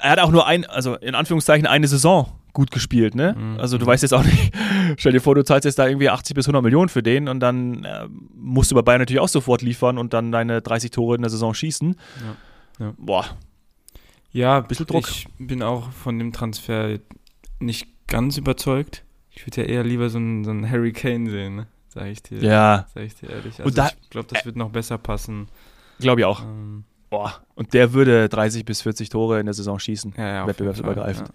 Er 0.00 0.10
hat 0.10 0.18
auch 0.18 0.30
nur 0.30 0.46
ein, 0.46 0.64
also 0.66 0.94
in 0.96 1.14
Anführungszeichen 1.14 1.66
eine 1.66 1.86
Saison 1.86 2.28
gut 2.52 2.70
gespielt, 2.70 3.14
ne? 3.14 3.34
Mhm. 3.38 3.58
Also 3.60 3.78
du 3.78 3.86
weißt 3.86 4.02
jetzt 4.02 4.12
auch 4.12 4.22
nicht, 4.24 4.52
stell 4.96 5.12
dir 5.12 5.20
vor, 5.20 5.34
du 5.34 5.44
zahlst 5.44 5.64
jetzt 5.64 5.78
da 5.78 5.86
irgendwie 5.86 6.08
80 6.10 6.34
bis 6.34 6.46
100 6.46 6.62
Millionen 6.62 6.88
für 6.88 7.02
den 7.02 7.28
und 7.28 7.40
dann 7.40 7.84
äh, 7.84 8.06
musst 8.34 8.70
du 8.70 8.74
bei 8.74 8.82
Bayern 8.82 9.00
natürlich 9.00 9.20
auch 9.20 9.28
sofort 9.28 9.62
liefern 9.62 9.98
und 9.98 10.12
dann 10.12 10.30
deine 10.32 10.60
30 10.62 10.90
Tore 10.90 11.16
in 11.16 11.22
der 11.22 11.30
Saison 11.30 11.52
schießen. 11.54 11.96
Ja. 12.78 12.86
Ja. 12.86 12.92
Boah, 12.98 13.24
Ja, 14.32 14.60
Bisschen 14.60 14.86
Druck. 14.86 15.08
ich 15.08 15.26
bin 15.38 15.62
auch 15.62 15.90
von 15.92 16.18
dem 16.18 16.32
Transfer 16.32 16.98
nicht 17.60 17.86
ganz 18.06 18.36
überzeugt. 18.36 19.04
Ich 19.30 19.46
würde 19.46 19.62
ja 19.62 19.66
eher 19.68 19.84
lieber 19.84 20.08
so 20.10 20.18
einen, 20.18 20.44
so 20.44 20.50
einen 20.50 20.68
Harry 20.70 20.92
Kane 20.92 21.28
sehen, 21.30 21.56
ne? 21.56 21.66
sag 21.88 22.06
ich 22.06 22.22
dir. 22.22 22.38
ja, 22.42 22.86
Sag 22.94 23.04
ich 23.04 23.14
dir 23.14 23.30
ehrlich. 23.30 23.58
Und 23.58 23.66
Also 23.66 23.76
da- 23.76 23.88
ich 24.02 24.10
glaube, 24.10 24.28
das 24.32 24.44
wird 24.44 24.56
noch 24.56 24.70
besser 24.70 24.98
passen. 24.98 25.48
glaube 25.98 26.20
ich 26.20 26.24
auch. 26.26 26.42
Ähm, 26.42 26.84
Boah, 27.10 27.34
und 27.54 27.72
der 27.74 27.92
würde 27.92 28.28
30 28.28 28.64
bis 28.64 28.82
40 28.82 29.08
Tore 29.08 29.38
in 29.38 29.46
der 29.46 29.54
Saison 29.54 29.78
schießen. 29.78 30.14
ja, 30.16 30.26
ja, 30.34 30.46
Wettbewerbsübergreifend. 30.48 31.30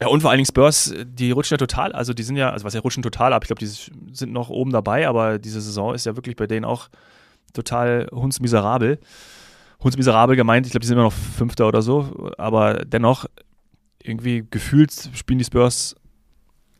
Ja, 0.00 0.06
und 0.08 0.20
vor 0.20 0.30
allen 0.30 0.38
Dingen 0.38 0.46
Spurs, 0.46 0.94
die 1.04 1.30
rutschen 1.32 1.54
ja 1.54 1.58
total, 1.58 1.92
also 1.92 2.14
die 2.14 2.22
sind 2.22 2.36
ja, 2.36 2.50
also 2.50 2.64
was 2.64 2.74
ja 2.74 2.80
rutschen 2.80 3.02
total 3.02 3.32
ab, 3.32 3.42
ich 3.44 3.48
glaube, 3.48 3.58
die 3.58 3.66
sind 3.66 4.32
noch 4.32 4.48
oben 4.48 4.70
dabei, 4.70 5.06
aber 5.08 5.38
diese 5.38 5.60
Saison 5.60 5.92
ist 5.94 6.06
ja 6.06 6.16
wirklich 6.16 6.36
bei 6.36 6.46
denen 6.46 6.64
auch 6.64 6.88
total 7.52 8.06
hundsmiserabel. 8.12 8.98
Hundsmiserabel 9.82 10.36
gemeint, 10.36 10.66
ich 10.66 10.72
glaube, 10.72 10.82
die 10.82 10.86
sind 10.86 10.96
immer 10.96 11.04
noch 11.04 11.12
Fünfter 11.12 11.66
oder 11.66 11.82
so, 11.82 12.30
aber 12.38 12.74
dennoch, 12.84 13.26
irgendwie 14.10 14.44
gefühlt 14.50 14.92
spielen 15.14 15.38
die 15.38 15.44
Spurs 15.44 15.94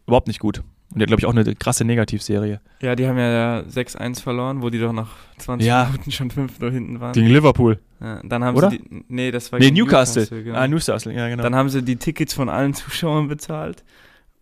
überhaupt 0.06 0.26
nicht 0.28 0.40
gut. 0.40 0.62
Und 0.92 1.00
hat, 1.00 1.06
glaube 1.06 1.20
ich, 1.20 1.26
auch 1.26 1.30
eine 1.34 1.54
krasse 1.54 1.84
Negativserie. 1.84 2.60
Ja. 2.80 2.88
ja, 2.88 2.96
die 2.96 3.06
haben 3.06 3.16
ja 3.16 3.60
6-1 3.60 4.20
verloren, 4.22 4.60
wo 4.60 4.70
die 4.70 4.80
doch 4.80 4.92
nach 4.92 5.10
20 5.38 5.66
Ja. 5.68 5.84
Minuten 5.84 6.10
schon 6.10 6.30
5-0 6.32 6.70
hinten 6.72 6.98
waren. 7.00 7.12
Gegen 7.12 7.28
Liverpool. 7.28 7.78
Ja, 8.00 8.20
dann 8.24 8.42
haben 8.42 8.56
Oder? 8.56 8.70
sie 8.70 8.78
die, 8.78 9.04
nee, 9.06 9.30
das 9.30 9.52
war 9.52 9.60
Nee, 9.60 9.66
gegen 9.66 9.76
Newcastle. 9.76 10.26
genau. 10.42 10.58
Ah, 10.58 10.66
Newcastle, 10.66 11.14
ja, 11.14 11.28
genau. 11.28 11.44
Dann 11.44 11.54
haben 11.54 11.68
sie 11.68 11.82
die 11.84 11.94
Tickets 11.96 12.34
von 12.34 12.48
allen 12.48 12.74
Zuschauern 12.74 13.28
bezahlt. 13.28 13.84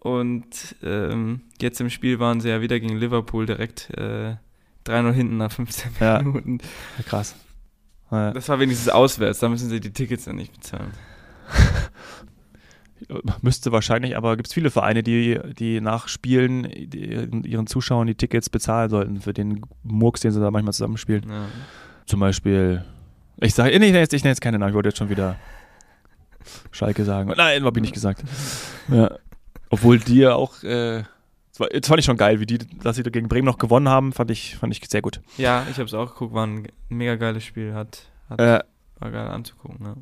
Und 0.00 0.76
ähm, 0.82 1.42
jetzt 1.60 1.80
im 1.82 1.90
Spiel 1.90 2.18
waren 2.18 2.40
sie 2.40 2.48
ja 2.48 2.62
wieder 2.62 2.80
gegen 2.80 2.96
Liverpool 2.96 3.44
direkt 3.44 3.90
äh, 3.98 4.36
3-0 4.86 5.12
hinten 5.12 5.36
nach 5.36 5.52
15 5.52 5.90
Ja. 6.00 6.22
Minuten. 6.22 6.58
Krass. 7.06 7.34
Ja. 8.10 8.30
Das 8.32 8.48
war 8.48 8.58
wenigstens 8.58 8.88
auswärts, 8.88 9.40
da 9.40 9.50
müssen 9.50 9.68
sie 9.68 9.80
die 9.80 9.92
Tickets 9.92 10.24
dann 10.24 10.36
nicht 10.36 10.54
bezahlen. 10.54 10.92
Müsste 13.42 13.72
wahrscheinlich, 13.72 14.16
aber 14.16 14.36
gibt 14.36 14.48
es 14.48 14.54
viele 14.54 14.70
Vereine, 14.70 15.02
die, 15.02 15.38
die 15.58 15.80
nach 15.80 16.08
Spielen 16.08 16.64
die, 16.64 17.28
ihren 17.44 17.66
Zuschauern 17.66 18.06
die 18.06 18.14
Tickets 18.14 18.50
bezahlen 18.50 18.90
sollten 18.90 19.20
für 19.20 19.32
den 19.32 19.62
Murks, 19.82 20.20
den 20.20 20.32
sie 20.32 20.40
da 20.40 20.50
manchmal 20.50 20.72
zusammenspielen. 20.72 21.24
Ja. 21.28 21.46
Zum 22.06 22.20
Beispiel, 22.20 22.84
ich 23.40 23.54
sage, 23.54 23.70
ich 23.70 23.78
nenne 23.78 23.98
jetzt, 23.98 24.12
ich 24.12 24.22
nenne 24.22 24.32
jetzt 24.32 24.40
keine 24.40 24.58
Namen, 24.58 24.70
ich 24.70 24.74
wollte 24.74 24.88
jetzt 24.88 24.98
schon 24.98 25.10
wieder 25.10 25.36
Schalke 26.70 27.04
sagen. 27.04 27.32
Nein, 27.36 27.64
habe 27.64 27.78
ich 27.78 27.82
nicht 27.82 27.94
gesagt. 27.94 28.24
Ja. 28.88 29.10
Obwohl 29.70 29.98
die 29.98 30.18
ja 30.18 30.34
auch, 30.34 30.62
äh, 30.62 31.02
das, 31.50 31.60
war, 31.60 31.68
das 31.68 31.86
fand 31.86 32.00
ich 32.00 32.06
schon 32.06 32.16
geil, 32.16 32.40
wie 32.40 32.46
die, 32.46 32.58
dass 32.58 32.96
sie 32.96 33.02
gegen 33.02 33.28
Bremen 33.28 33.46
noch 33.46 33.58
gewonnen 33.58 33.88
haben, 33.88 34.12
fand 34.12 34.30
ich, 34.30 34.56
fand 34.56 34.72
ich 34.74 34.88
sehr 34.88 35.02
gut. 35.02 35.20
ja, 35.36 35.66
ich 35.70 35.76
habe 35.76 35.84
es 35.84 35.94
auch 35.94 36.12
geguckt, 36.14 36.32
war 36.34 36.46
ein 36.46 36.68
mega 36.88 37.16
geiles 37.16 37.44
Spiel, 37.44 37.74
hat, 37.74 38.02
hat 38.30 38.40
Äh, 38.40 38.60
war 38.98 39.10
geil 39.10 39.28
anzugucken. 39.28 39.84
Ne? 39.84 39.96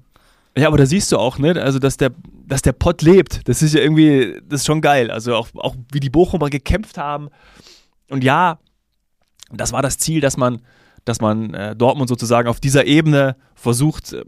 Ja, 0.57 0.69
aber 0.69 0.79
da 0.79 0.87
siehst 0.87 1.13
du 1.13 1.19
auch, 1.19 1.39
ne, 1.39 1.61
also 1.61 1.79
dass 1.79 1.97
der, 1.99 2.13
dass 2.47 2.63
der 2.63 2.73
Pott 2.73 3.03
lebt. 3.03 3.47
Das 3.49 3.63
ist 3.63 3.75
ja 3.75 3.81
irgendwie, 3.81 4.41
das 4.49 4.61
ist 4.61 4.67
schon 4.67 4.81
geil. 4.81 5.11
Also 5.11 5.35
auch, 5.37 5.49
auch 5.57 5.77
wie 5.93 6.01
die 6.01 6.09
Bochumer 6.11 6.49
gekämpft 6.49 6.97
haben. 6.97 7.29
Und 8.09 8.25
ja, 8.25 8.59
das 9.53 9.73
war 9.73 9.83
das 9.83 9.99
Ziel, 9.99 10.21
dass 10.21 10.37
man, 10.37 10.63
dass 11.05 11.21
man 11.21 11.53
äh, 11.55 11.77
Dortmund 11.77 12.09
sozusagen 12.09 12.49
auf 12.49 12.59
dieser 12.61 12.87
Ebene 12.87 13.37
versucht 13.55 14.13
äh, 14.15 14.25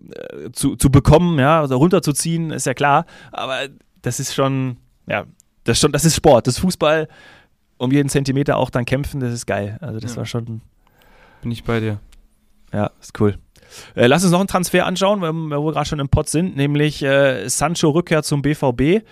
zu, 0.52 0.76
zu 0.76 0.90
bekommen, 0.90 1.38
ja, 1.38 1.60
also 1.60 1.76
runterzuziehen, 1.76 2.50
ist 2.50 2.66
ja 2.66 2.74
klar. 2.74 3.06
Aber 3.32 3.60
das 4.02 4.20
ist 4.20 4.34
schon, 4.34 4.76
ja, 5.06 5.24
das 5.64 5.76
ist 5.78 5.80
schon, 5.80 5.92
das 5.92 6.04
ist 6.04 6.14
Sport, 6.16 6.46
das 6.46 6.54
ist 6.56 6.60
Fußball. 6.60 7.08
Um 7.78 7.92
jeden 7.92 8.08
Zentimeter 8.08 8.56
auch 8.56 8.70
dann 8.70 8.84
kämpfen, 8.84 9.20
das 9.20 9.32
ist 9.32 9.46
geil. 9.46 9.78
Also 9.80 9.98
das 10.00 10.12
Ja. 10.12 10.18
war 10.18 10.26
schon, 10.26 10.60
Bin 11.42 11.52
ich 11.52 11.62
bei 11.64 11.78
dir. 11.80 12.00
ja, 12.72 12.90
ist 13.00 13.18
cool. 13.20 13.38
Äh, 13.94 14.06
lass 14.06 14.22
uns 14.24 14.32
noch 14.32 14.40
einen 14.40 14.48
Transfer 14.48 14.86
anschauen, 14.86 15.20
weil 15.20 15.32
weil 15.32 15.64
wir 15.64 15.72
gerade 15.72 15.88
schon 15.88 16.00
im 16.00 16.08
Pott 16.08 16.28
sind, 16.28 16.56
nämlich 16.56 17.02
äh, 17.02 17.48
Sancho 17.48 17.90
Rückkehr 17.90 18.22
zum 18.22 18.42
BVB. 18.42 19.04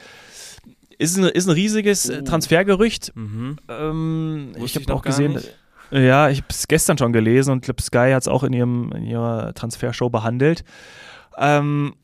Ist 0.98 1.18
ein, 1.18 1.24
ist 1.24 1.46
ein 1.46 1.52
riesiges 1.52 2.08
äh, 2.08 2.20
Oh. 2.20 2.24
Transfergerücht. 2.24 3.12
Mhm. 3.14 3.56
Ähm, 3.68 4.52
ich 4.64 4.76
habe 4.76 4.94
auch 4.94 5.02
gesehen, 5.02 5.34
nicht. 5.34 5.54
äh, 5.92 6.06
ja, 6.06 6.30
ich 6.30 6.38
habe 6.38 6.48
es 6.50 6.66
gestern 6.68 6.96
schon 6.96 7.12
gelesen 7.12 7.50
und 7.52 7.64
glaube, 7.64 7.82
Sky 7.82 8.12
hat 8.12 8.22
es 8.22 8.28
auch 8.28 8.42
in, 8.44 8.52
ihrem, 8.54 8.92
in 8.92 9.04
ihrer 9.04 9.52
Transfershow 9.54 10.08
behandelt. 10.08 10.64
Ähm, 11.38 11.94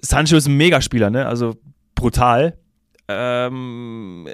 Sancho 0.00 0.36
ist 0.36 0.46
ein 0.48 0.56
Megaspieler, 0.56 1.10
ne? 1.10 1.26
Also 1.26 1.54
brutal. 1.94 2.56
Ähm, 3.08 4.26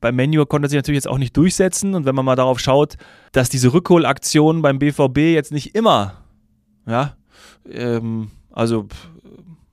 beim 0.00 0.14
Menu 0.16 0.44
konnte 0.44 0.66
er 0.66 0.68
sich 0.68 0.76
natürlich 0.76 0.98
jetzt 0.98 1.08
auch 1.08 1.16
nicht 1.18 1.36
durchsetzen 1.36 1.94
und 1.94 2.04
wenn 2.04 2.14
man 2.14 2.24
mal 2.24 2.36
darauf 2.36 2.58
schaut, 2.60 2.96
dass 3.32 3.48
diese 3.48 3.72
Rückholaktionen 3.72 4.60
beim 4.62 4.78
BVB 4.78 5.18
jetzt 5.18 5.52
nicht 5.52 5.74
immer, 5.74 6.14
ja, 6.86 7.16
ähm, 7.70 8.30
also, 8.50 8.88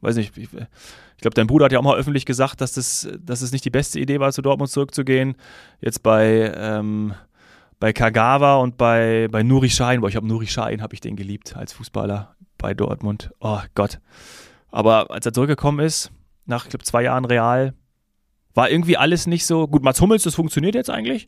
weiß 0.02 0.16
nicht, 0.16 0.38
ich, 0.38 0.50
ich 0.54 1.22
glaube, 1.22 1.36
dein 1.36 1.48
Bruder 1.48 1.66
hat 1.66 1.72
ja 1.72 1.80
auch 1.80 1.84
mal 1.84 1.98
öffentlich 1.98 2.26
gesagt, 2.26 2.62
dass 2.62 2.74
das, 2.74 3.08
dass 3.20 3.42
es 3.42 3.52
nicht 3.52 3.66
die 3.66 3.70
beste 3.70 4.00
Idee 4.00 4.20
war, 4.20 4.32
zu 4.32 4.42
Dortmund 4.42 4.72
zurückzugehen. 4.72 5.36
Jetzt 5.80 6.04
bei, 6.04 6.54
ähm, 6.56 7.14
bei 7.80 7.94
Kagawa 7.94 8.58
und 8.58 8.78
bei, 8.78 9.28
bei 9.32 9.44
Nuri 9.44 9.70
Sahin, 9.70 10.02
boah, 10.02 10.10
ich 10.10 10.16
habe 10.16 10.28
Nuri 10.28 10.48
Sahin, 10.48 10.82
habe 10.82 10.94
ich 10.94 11.02
den 11.02 11.16
geliebt 11.16 11.56
als 11.56 11.74
Fußballer 11.74 12.36
bei 12.58 12.74
Dortmund. 12.74 13.32
Oh 13.40 13.60
Gott. 13.76 14.00
Aber 14.72 15.12
als 15.12 15.26
er 15.26 15.34
zurückgekommen 15.34 15.86
ist, 15.86 16.12
nach, 16.46 16.66
ich 16.66 16.70
glaube, 16.70 16.84
zwei 16.84 17.04
Jahren 17.04 17.26
Real, 17.26 17.74
war 18.54 18.70
irgendwie 18.70 18.98
alles 18.98 19.28
nicht 19.28 19.46
so. 19.46 19.68
Gut, 19.68 19.84
Mats 19.84 20.02
Hummels, 20.02 20.24
das 20.24 20.36
funktioniert 20.36 20.76
jetzt 20.76 20.90
eigentlich. 20.90 21.28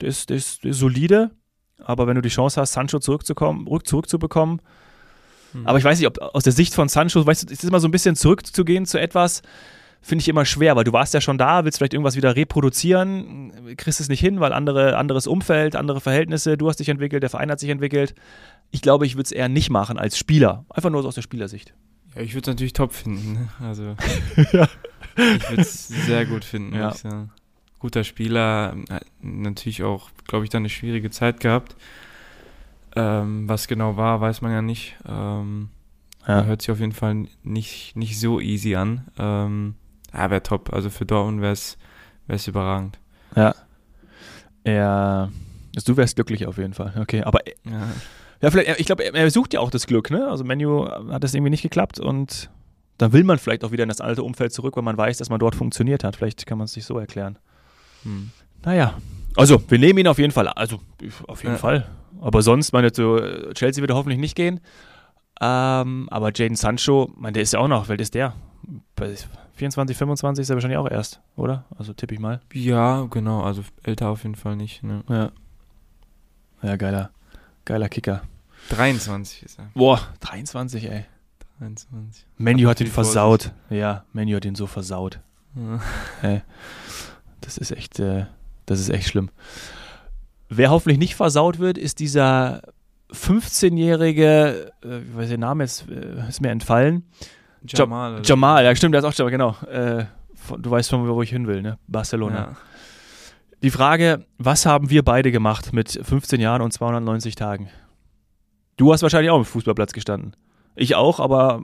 Der 0.00 0.08
ist, 0.08 0.30
der 0.30 0.36
ist, 0.36 0.60
solide. 0.62 1.30
Aber 1.78 2.06
wenn 2.06 2.14
du 2.14 2.22
die 2.22 2.28
Chance 2.28 2.60
hast, 2.60 2.72
Sancho 2.72 2.98
zurückzukommen, 2.98 3.66
rück, 3.66 3.86
zurückzubekommen. 3.86 4.60
Mhm. 5.52 5.66
Aber 5.66 5.78
ich 5.78 5.84
weiß 5.84 5.98
nicht, 5.98 6.06
ob 6.06 6.18
aus 6.18 6.42
der 6.44 6.52
Sicht 6.52 6.74
von 6.74 6.88
Sancho, 6.88 7.24
weißt 7.26 7.42
du, 7.42 7.46
es 7.52 7.62
ist 7.62 7.68
immer 7.68 7.80
so 7.80 7.88
ein 7.88 7.90
bisschen 7.90 8.16
zurückzugehen 8.16 8.86
zu 8.86 8.98
etwas, 9.00 9.42
finde 10.02 10.22
ich 10.22 10.28
immer 10.28 10.44
schwer, 10.46 10.76
weil 10.76 10.84
du 10.84 10.92
warst 10.92 11.12
ja 11.12 11.20
schon 11.20 11.36
da, 11.38 11.64
willst 11.64 11.78
vielleicht 11.78 11.92
irgendwas 11.94 12.16
wieder 12.16 12.34
reproduzieren, 12.34 13.52
kriegst 13.76 14.00
es 14.00 14.08
nicht 14.08 14.20
hin, 14.20 14.40
weil 14.40 14.52
andere, 14.52 14.96
anderes 14.96 15.26
Umfeld, 15.26 15.76
andere 15.76 16.00
Verhältnisse, 16.00 16.56
du 16.56 16.68
hast 16.68 16.76
dich 16.80 16.88
entwickelt, 16.88 17.22
der 17.22 17.30
Verein 17.30 17.50
hat 17.50 17.60
sich 17.60 17.68
entwickelt. 17.70 18.14
Ich 18.70 18.80
glaube, 18.82 19.04
ich 19.06 19.14
würde 19.14 19.24
es 19.24 19.32
eher 19.32 19.48
nicht 19.48 19.68
machen 19.70 19.98
als 19.98 20.16
Spieler. 20.16 20.64
Einfach 20.70 20.90
nur 20.90 21.04
aus 21.04 21.16
der 21.16 21.22
Spielersicht. 21.22 21.74
Ja, 22.14 22.22
ich 22.22 22.32
würde 22.34 22.42
es 22.50 22.54
natürlich 22.54 22.72
top 22.72 22.92
finden. 22.92 23.32
Ne? 23.34 23.48
Also, 23.60 23.82
Ja. 24.52 24.68
ich 25.16 25.50
würde 25.50 25.62
es 25.62 25.88
sehr 25.88 26.24
gut 26.26 26.44
finden, 26.44 26.74
Ja. 26.76 26.94
Guter 27.78 28.04
Spieler, 28.04 28.76
natürlich 29.22 29.82
auch, 29.82 30.10
glaube 30.26 30.44
ich, 30.44 30.50
dann 30.50 30.60
eine 30.62 30.68
schwierige 30.68 31.10
Zeit 31.10 31.40
gehabt. 31.40 31.76
Ähm, 32.96 33.48
was 33.48 33.68
genau 33.68 33.96
war, 33.96 34.20
weiß 34.20 34.40
man 34.42 34.52
ja 34.52 34.62
nicht. 34.62 34.96
Ähm, 35.06 35.70
Ja. 36.26 36.44
Hört 36.44 36.60
sich 36.62 36.70
auf 36.70 36.80
jeden 36.80 36.92
Fall 36.92 37.26
nicht, 37.42 37.96
nicht 37.96 38.18
so 38.20 38.40
easy 38.40 38.74
an. 38.76 39.06
Ähm, 39.18 39.74
ja, 40.12 40.30
wäre 40.30 40.42
top. 40.42 40.72
Also 40.72 40.90
für 40.90 41.06
Dortmund 41.06 41.40
wäre 41.40 41.52
es 41.52 42.46
überragend. 42.46 42.98
Ja. 43.36 43.54
Er, 44.64 45.30
also 45.74 45.92
du 45.92 45.96
wärst 45.96 46.16
glücklich 46.16 46.46
auf 46.46 46.58
jeden 46.58 46.74
Fall. 46.74 46.92
Okay, 47.00 47.22
aber 47.22 47.40
Ja. 47.64 47.88
ja, 48.42 48.50
vielleicht, 48.50 48.78
ich 48.80 48.86
glaube, 48.86 49.04
er, 49.04 49.30
sucht 49.30 49.54
ja 49.54 49.60
auch 49.60 49.70
das 49.70 49.86
Glück, 49.86 50.10
ne? 50.10 50.28
Also 50.28 50.44
Menu 50.44 50.86
hat 51.10 51.24
das 51.24 51.32
irgendwie 51.34 51.50
nicht 51.50 51.62
geklappt 51.62 51.98
und 51.98 52.50
dann 52.98 53.12
will 53.14 53.24
man 53.24 53.38
vielleicht 53.38 53.64
auch 53.64 53.72
wieder 53.72 53.84
in 53.84 53.88
das 53.88 54.02
alte 54.02 54.22
Umfeld 54.22 54.52
zurück, 54.52 54.76
weil 54.76 54.82
man 54.82 54.98
weiß, 54.98 55.16
dass 55.18 55.30
man 55.30 55.40
dort 55.40 55.54
funktioniert 55.54 56.04
hat. 56.04 56.16
Vielleicht 56.16 56.44
kann 56.44 56.58
man 56.58 56.66
es 56.66 56.72
sich 56.72 56.84
so 56.84 56.98
erklären. 56.98 57.38
Hm. 58.02 58.30
Naja, 58.62 58.94
also 59.36 59.62
wir 59.70 59.78
nehmen 59.78 60.00
ihn 60.00 60.06
auf 60.08 60.18
jeden 60.18 60.32
Fall. 60.32 60.48
Also 60.48 60.80
auf 61.26 61.42
jeden 61.42 61.54
Ja. 61.54 61.58
Fall. 61.58 61.88
Aber 62.20 62.42
sonst, 62.42 62.72
meine, 62.72 62.90
so, 62.92 63.18
Chelsea 63.54 63.80
wird 63.80 63.90
er 63.90 63.96
hoffentlich 63.96 64.20
nicht 64.20 64.36
gehen. 64.36 64.60
Ähm, 65.40 66.08
aber 66.10 66.32
Jaden 66.34 66.56
Sancho, 66.56 67.10
mein, 67.16 67.32
der 67.32 67.42
ist 67.42 67.52
ja 67.54 67.60
auch 67.60 67.68
noch, 67.68 67.88
weil 67.88 68.00
ist 68.00 68.14
der? 68.14 68.34
Bei 68.94 69.14
24, 69.54 69.96
25 69.96 70.42
ist 70.42 70.50
er 70.50 70.56
wahrscheinlich 70.56 70.78
auch 70.78 70.90
erst, 70.90 71.20
oder? 71.36 71.64
Also 71.78 71.92
tippe 71.94 72.14
ich 72.14 72.20
mal. 72.20 72.40
Ja, 72.52 73.06
genau, 73.10 73.42
also 73.42 73.62
älter 73.82 74.08
auf 74.08 74.22
jeden 74.22 74.34
Fall 74.34 74.56
nicht. 74.56 74.82
Ne? 74.82 75.02
Ja. 75.08 75.32
Ja, 76.62 76.76
geiler, 76.76 77.10
geiler 77.64 77.88
Kicker. 77.88 78.22
23 78.68 79.42
ist 79.42 79.58
er. 79.58 79.70
Boah, 79.74 80.00
23, 80.20 80.90
ey. 80.90 81.06
23. 81.58 82.26
Menu 82.36 82.68
hat 82.68 82.80
ihn 82.80 82.86
versaut. 82.86 83.52
Ja, 83.70 84.04
Menu 84.12 84.36
hat 84.36 84.44
ihn 84.44 84.54
so 84.54 84.66
versaut. 84.66 85.20
Ja. 86.22 86.42
Das 87.40 87.58
ist 87.58 87.70
echt, 87.72 87.98
äh, 87.98 88.26
das 88.66 88.80
ist 88.80 88.90
echt 88.90 89.08
schlimm. 89.08 89.30
Wer 90.50 90.70
hoffentlich 90.70 90.98
nicht 90.98 91.14
versaut 91.14 91.60
wird, 91.60 91.78
ist 91.78 92.00
dieser 92.00 92.60
15-jährige, 93.12 94.72
äh, 94.84 94.98
ich 94.98 95.16
weiß 95.16 95.28
den 95.28 95.40
Namen 95.40 95.60
jetzt, 95.60 95.88
äh, 95.88 96.28
ist 96.28 96.40
mir 96.40 96.50
entfallen. 96.50 97.04
Jamal. 97.64 98.14
oder? 98.14 98.22
Jamal, 98.24 98.64
ja 98.64 98.74
stimmt, 98.74 98.94
der 98.94 99.00
ist 99.00 99.04
auch 99.04 99.14
Jamal, 99.14 99.30
genau. 99.30 99.56
Äh, 99.70 100.06
von, 100.34 100.60
du 100.60 100.70
weißt 100.70 100.90
schon, 100.90 101.06
wo 101.06 101.22
ich 101.22 101.30
hin 101.30 101.46
will, 101.46 101.62
ne? 101.62 101.78
Barcelona. 101.86 102.36
Ja. 102.36 102.56
Die 103.62 103.70
Frage, 103.70 104.26
was 104.38 104.66
haben 104.66 104.90
wir 104.90 105.04
beide 105.04 105.30
gemacht 105.30 105.72
mit 105.72 106.00
15 106.02 106.40
Jahren 106.40 106.62
und 106.62 106.72
290 106.72 107.36
Tagen? 107.36 107.68
Du 108.76 108.92
hast 108.92 109.02
wahrscheinlich 109.02 109.30
auch 109.30 109.38
im 109.38 109.44
Fußballplatz 109.44 109.92
gestanden. 109.92 110.34
Ich 110.74 110.96
auch, 110.96 111.20
aber 111.20 111.62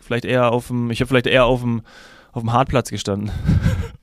vielleicht 0.00 0.24
eher 0.26 0.52
auf 0.52 0.66
dem, 0.66 0.90
ich 0.90 1.00
habe 1.00 1.08
vielleicht 1.08 1.26
eher 1.28 1.46
auf 1.46 1.60
dem, 1.60 1.82
auf 2.32 2.42
dem 2.42 2.52
Hartplatz 2.52 2.90
gestanden. 2.90 3.30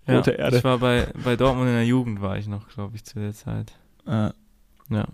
Ja, 0.06 0.17
Rote 0.17 0.32
Erde. 0.32 0.58
ich 0.58 0.63
war 0.65 0.80
bei, 0.80 1.08
bei 1.24 1.38
Dortmund 1.38 1.69
in 1.69 1.76
der 1.76 1.86
Jugend, 1.86 2.22
war 2.22 2.38
ich 2.38 2.46
noch, 2.46 2.67
glaube 2.67 2.93
ich, 2.98 3.06
zu 3.06 3.19
der 3.19 3.32
Zeit. 3.32 3.72
Äh, 4.08 4.30
Ja. 4.89 5.06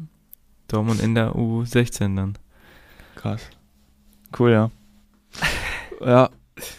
Dortmund 0.68 1.02
in 1.02 1.16
der 1.16 1.34
U16 1.36 2.16
dann. 2.16 2.38
krass. 3.16 3.42
Cool, 4.38 4.52
ja. 4.52 4.72
ja. 6.06 6.30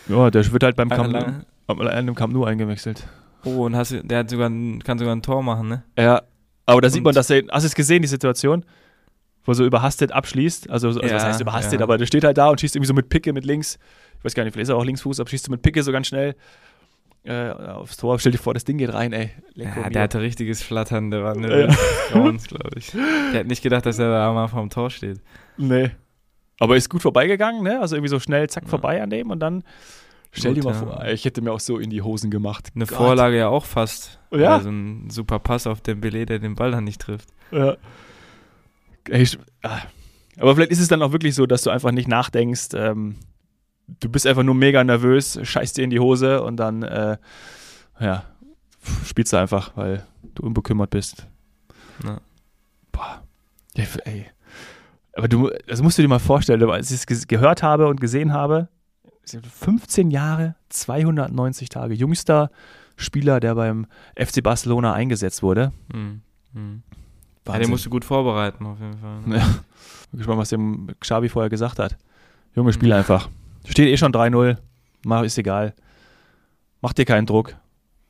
Ja, 0.08 0.30
der 0.30 0.52
wird 0.52 0.62
halt 0.62 0.76
beim 0.76 0.88
Camp, 0.88 1.44
am 1.66 1.80
einem 1.80 2.14
Camp 2.14 2.32
Nou 2.32 2.44
eingewechselt. 2.44 3.06
Oh, 3.44 3.64
und 3.64 3.74
hast 3.74 3.94
der 4.02 4.18
hat 4.18 4.30
sogar 4.30 4.48
ein, 4.50 4.82
kann 4.84 4.98
sogar 4.98 5.14
ein 5.16 5.22
Tor 5.22 5.42
machen, 5.42 5.68
ne? 5.68 5.82
Ja, 5.98 6.22
aber 6.66 6.80
da 6.82 6.90
sieht 6.90 6.98
Und- 6.98 7.04
man, 7.04 7.14
dass 7.14 7.30
er, 7.30 7.42
hast 7.50 7.62
du 7.62 7.66
es 7.68 7.74
gesehen, 7.74 8.02
die 8.02 8.08
Situation? 8.08 8.64
Wo 9.44 9.52
er 9.52 9.54
so 9.54 9.64
überhastet 9.64 10.12
abschließt, 10.12 10.68
also, 10.68 10.88
also 10.88 11.00
was 11.00 11.10
Ja, 11.10 11.22
heißt 11.24 11.40
überhastet, 11.40 11.80
ja. 11.80 11.84
aber 11.86 11.96
der 11.96 12.04
steht 12.04 12.24
halt 12.24 12.36
da 12.36 12.50
und 12.50 12.60
schießt 12.60 12.76
irgendwie 12.76 12.88
so 12.88 12.94
mit 12.94 13.08
Picke 13.08 13.32
mit 13.32 13.46
links, 13.46 13.78
ich 14.18 14.24
weiß 14.24 14.34
gar 14.34 14.44
nicht, 14.44 14.52
vielleicht 14.52 14.64
ist 14.64 14.68
er 14.68 14.76
auch 14.76 14.84
Linksfuß, 14.84 15.18
aber 15.18 15.30
schießt 15.30 15.46
so 15.46 15.50
mit 15.50 15.62
Picke 15.62 15.82
so 15.82 15.90
ganz 15.92 16.08
schnell 16.08 16.36
äh, 17.24 17.50
aufs 17.50 17.96
Tor, 17.96 18.18
stell 18.18 18.32
dir 18.32 18.38
vor, 18.38 18.54
das 18.54 18.64
Ding 18.64 18.78
geht 18.78 18.92
rein, 18.94 19.12
ey. 19.12 19.30
Lecco 19.54 19.80
Ja, 19.80 19.90
der 19.90 20.02
hatte 20.02 20.20
richtiges 20.20 20.62
Flattern, 20.62 21.10
der 21.10 21.22
war 21.22 21.34
Ja. 21.34 21.40
nervös. 21.40 21.76
Grauens, 22.10 22.44
glaube 22.48 22.70
ich. 22.78 22.92
Der 23.32 23.40
hat 23.40 23.46
nicht 23.46 23.62
gedacht, 23.62 23.84
dass 23.86 23.98
er 23.98 24.10
da 24.10 24.32
mal 24.32 24.48
vorm 24.48 24.70
Tor 24.70 24.90
steht. 24.90 25.20
Nee. 25.58 25.90
Aber 26.58 26.76
ist 26.76 26.88
gut 26.90 27.02
vorbeigegangen, 27.02 27.62
ne? 27.62 27.80
Also 27.80 27.96
irgendwie 27.96 28.10
so 28.10 28.20
schnell, 28.20 28.48
zack, 28.48 28.64
Ja. 28.64 28.68
vorbei 28.70 29.02
an 29.02 29.10
dem 29.10 29.30
und 29.30 29.40
dann, 29.40 29.64
stell 30.32 30.54
Gut, 30.54 30.62
dir 30.64 30.68
mal 30.68 30.74
ja. 30.74 30.78
vor, 30.80 31.04
ich 31.06 31.24
hätte 31.24 31.42
mir 31.42 31.52
auch 31.52 31.60
so 31.60 31.78
in 31.78 31.90
die 31.90 32.02
Hosen 32.02 32.30
gemacht. 32.30 32.70
Eine 32.74 32.86
Gott. 32.86 32.96
Vorlage 32.96 33.36
ja 33.38 33.48
auch 33.48 33.64
fast. 33.64 34.18
Ja. 34.30 34.54
Also 34.56 34.70
ein 34.70 35.10
super 35.10 35.38
Pass 35.38 35.66
auf 35.66 35.80
den 35.80 36.00
Belay, 36.00 36.24
der 36.26 36.38
den 36.38 36.54
Ball 36.54 36.70
dann 36.70 36.84
nicht 36.84 37.00
trifft. 37.00 37.28
Ja. 37.50 37.76
Ey, 39.08 39.26
ah. 39.62 39.78
Aber 40.38 40.54
vielleicht 40.54 40.70
ist 40.72 40.80
es 40.80 40.88
dann 40.88 41.02
auch 41.02 41.12
wirklich 41.12 41.34
so, 41.34 41.46
dass 41.46 41.62
du 41.62 41.70
einfach 41.70 41.90
nicht 41.92 42.08
nachdenkst. 42.08 42.68
Ähm, 42.74 43.16
du 44.00 44.08
bist 44.08 44.26
einfach 44.26 44.42
nur 44.42 44.54
mega 44.54 44.82
nervös, 44.84 45.38
scheißt 45.42 45.76
dir 45.76 45.84
in 45.84 45.90
die 45.90 46.00
Hose 46.00 46.42
und 46.42 46.56
dann, 46.56 46.82
äh, 46.82 47.16
ja, 47.98 48.24
spielst 49.04 49.32
du 49.32 49.36
einfach, 49.36 49.76
weil 49.76 50.06
du 50.34 50.42
unbekümmert 50.42 50.90
bist. 50.90 51.26
Ja. 52.04 52.18
Boah. 52.92 53.22
Ey. 53.74 54.26
Aber 55.14 55.28
du, 55.28 55.50
das 55.66 55.82
musst 55.82 55.98
du 55.98 56.02
dir 56.02 56.08
mal 56.08 56.18
vorstellen, 56.18 56.62
als 56.70 56.90
ich 56.90 57.02
es 57.08 57.26
gehört 57.26 57.62
habe 57.62 57.88
und 57.88 58.00
gesehen 58.00 58.32
habe, 58.32 58.68
15 59.24 60.10
Jahre, 60.10 60.56
290 60.70 61.68
Tage, 61.68 61.94
jüngster 61.94 62.50
Spieler, 62.96 63.40
der 63.40 63.54
beim 63.54 63.86
FC 64.16 64.42
Barcelona 64.42 64.92
eingesetzt 64.92 65.42
wurde. 65.42 65.72
Hm. 65.92 66.22
Hm. 66.54 66.82
Ja, 67.46 67.58
den 67.58 67.70
musst 67.70 67.86
du 67.86 67.90
gut 67.90 68.04
vorbereiten, 68.04 68.66
auf 68.66 68.78
jeden 68.80 68.98
Fall. 68.98 69.20
Ne? 69.26 69.38
Ja. 69.38 69.46
Bin 70.10 70.18
gespannt, 70.18 70.38
was 70.38 70.50
dem 70.50 70.88
Xabi 71.00 71.28
vorher 71.28 71.48
gesagt 71.48 71.78
hat. 71.78 71.96
Junge, 72.54 72.72
spiel 72.72 72.92
einfach. 72.92 73.28
Steht 73.70 73.88
eh 73.88 73.96
schon 73.96 74.12
3-0. 74.12 74.56
Mach, 75.04 75.22
ist 75.22 75.38
egal. 75.38 75.74
Mach 76.80 76.92
dir 76.92 77.04
keinen 77.04 77.26
Druck. 77.26 77.56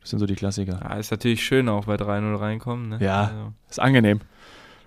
Das 0.01 0.09
sind 0.09 0.19
so 0.19 0.25
die 0.25 0.35
Klassiker. 0.35 0.79
Ja, 0.81 0.95
ist 0.97 1.11
natürlich 1.11 1.43
schön 1.43 1.69
auch 1.69 1.85
bei 1.85 1.95
3-0 1.95 2.39
reinkommen. 2.39 2.89
Ne? 2.89 2.97
Ja. 2.99 3.23
Also, 3.23 3.53
Ist 3.69 3.79
angenehm. 3.79 4.21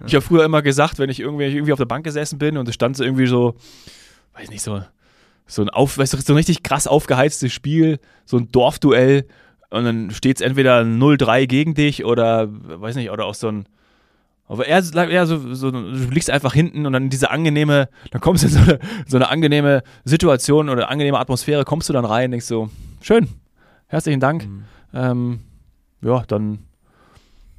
Ja. 0.01 0.07
Ich 0.07 0.15
habe 0.15 0.25
früher 0.25 0.45
immer 0.45 0.63
gesagt, 0.63 0.99
wenn 0.99 1.11
ich 1.11 1.21
irgendwie, 1.21 1.45
irgendwie 1.45 1.73
auf 1.73 1.79
der 1.79 1.85
Bank 1.85 2.05
gesessen 2.05 2.39
bin 2.39 2.57
und 2.57 2.69
es 2.69 2.75
stand 2.75 2.97
so 2.97 3.05
irgendwie 3.05 3.27
so, 3.27 3.55
weiß 4.35 4.51
nicht, 4.51 4.63
so, 4.63 4.83
so 5.47 5.63
ein, 5.63 5.71
auf, 5.71 5.99
weißt 5.99 6.15
du, 6.15 6.21
so 6.21 6.33
ein 6.33 6.37
richtig 6.37 6.63
krass 6.63 6.87
aufgeheiztes 6.87 7.53
Spiel, 7.53 8.01
so 8.25 8.39
ein 8.39 8.51
Dorfduell 8.51 9.27
und 9.71 9.85
dann 9.85 10.11
steht 10.11 10.37
es 10.37 10.43
entweder 10.43 10.81
0-3 10.81 11.47
gegen 11.47 11.75
dich 11.75 12.05
oder, 12.05 12.49
weiß 12.51 12.97
nicht, 12.97 13.11
oder 13.11 13.27
auch 13.27 13.35
so 13.35 13.49
ein, 13.49 13.69
aber 14.47 14.67
eher, 14.67 14.83
eher 14.95 15.27
so, 15.27 15.55
so, 15.55 15.71
du 15.71 15.81
liegst 15.81 16.31
einfach 16.31 16.53
hinten 16.53 16.85
und 16.87 16.93
dann 16.93 17.09
diese 17.09 17.31
angenehme, 17.31 17.89
dann 18.11 18.21
kommst 18.21 18.45
du 18.45 18.49
in 18.49 18.53
so 18.53 18.61
eine, 18.61 18.79
so 19.07 19.17
eine 19.17 19.31
angenehme 19.31 19.83
Situation 20.05 20.69
oder 20.69 20.91
angenehme 20.91 21.19
Atmosphäre, 21.19 21.65
kommst 21.65 21.89
du 21.89 21.93
dann 21.93 22.05
rein, 22.05 22.31
denkst 22.31 22.47
so, 22.47 22.69
schön, 23.01 23.29
herzlichen 23.87 24.21
Dank. 24.21 24.45
hm. 24.45 24.65
Ähm, 24.93 25.41
ja, 26.03 26.23
dann 26.29 26.61